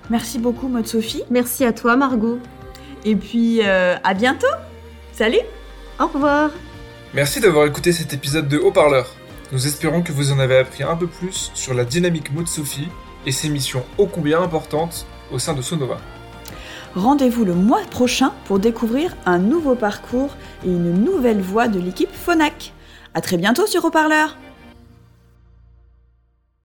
Merci 0.08 0.38
beaucoup, 0.38 0.68
Mode 0.68 0.86
Sophie. 0.86 1.24
Merci 1.28 1.64
à 1.64 1.72
toi, 1.72 1.96
Margot. 1.96 2.38
Et 3.04 3.16
puis, 3.16 3.58
euh, 3.64 3.96
à 4.04 4.14
bientôt. 4.14 4.46
Salut 5.10 5.40
Au 5.98 6.06
revoir. 6.06 6.50
Merci 7.12 7.40
d'avoir 7.40 7.66
écouté 7.66 7.90
cet 7.90 8.14
épisode 8.14 8.46
de 8.46 8.56
Haut-Parleur. 8.56 9.16
Nous 9.50 9.66
espérons 9.66 10.00
que 10.00 10.12
vous 10.12 10.30
en 10.30 10.38
avez 10.38 10.58
appris 10.58 10.84
un 10.84 10.94
peu 10.94 11.08
plus 11.08 11.50
sur 11.54 11.74
la 11.74 11.84
dynamique 11.84 12.32
mode 12.32 12.46
Sophie 12.46 12.86
et 13.26 13.32
ses 13.32 13.48
missions 13.48 13.84
ô 13.98 14.06
combien 14.06 14.42
importantes 14.42 15.06
au 15.32 15.38
sein 15.38 15.54
de 15.54 15.62
Sonova. 15.62 15.98
Rendez-vous 16.94 17.44
le 17.44 17.54
mois 17.54 17.80
prochain 17.90 18.32
pour 18.44 18.58
découvrir 18.58 19.16
un 19.24 19.38
nouveau 19.38 19.74
parcours 19.74 20.36
et 20.64 20.68
une 20.68 20.92
nouvelle 21.04 21.40
voix 21.40 21.68
de 21.68 21.80
l'équipe 21.80 22.12
Phonak. 22.12 22.72
À 23.14 23.20
très 23.20 23.38
bientôt 23.38 23.66
sur 23.66 23.84
Haut-Parleur 23.84 24.36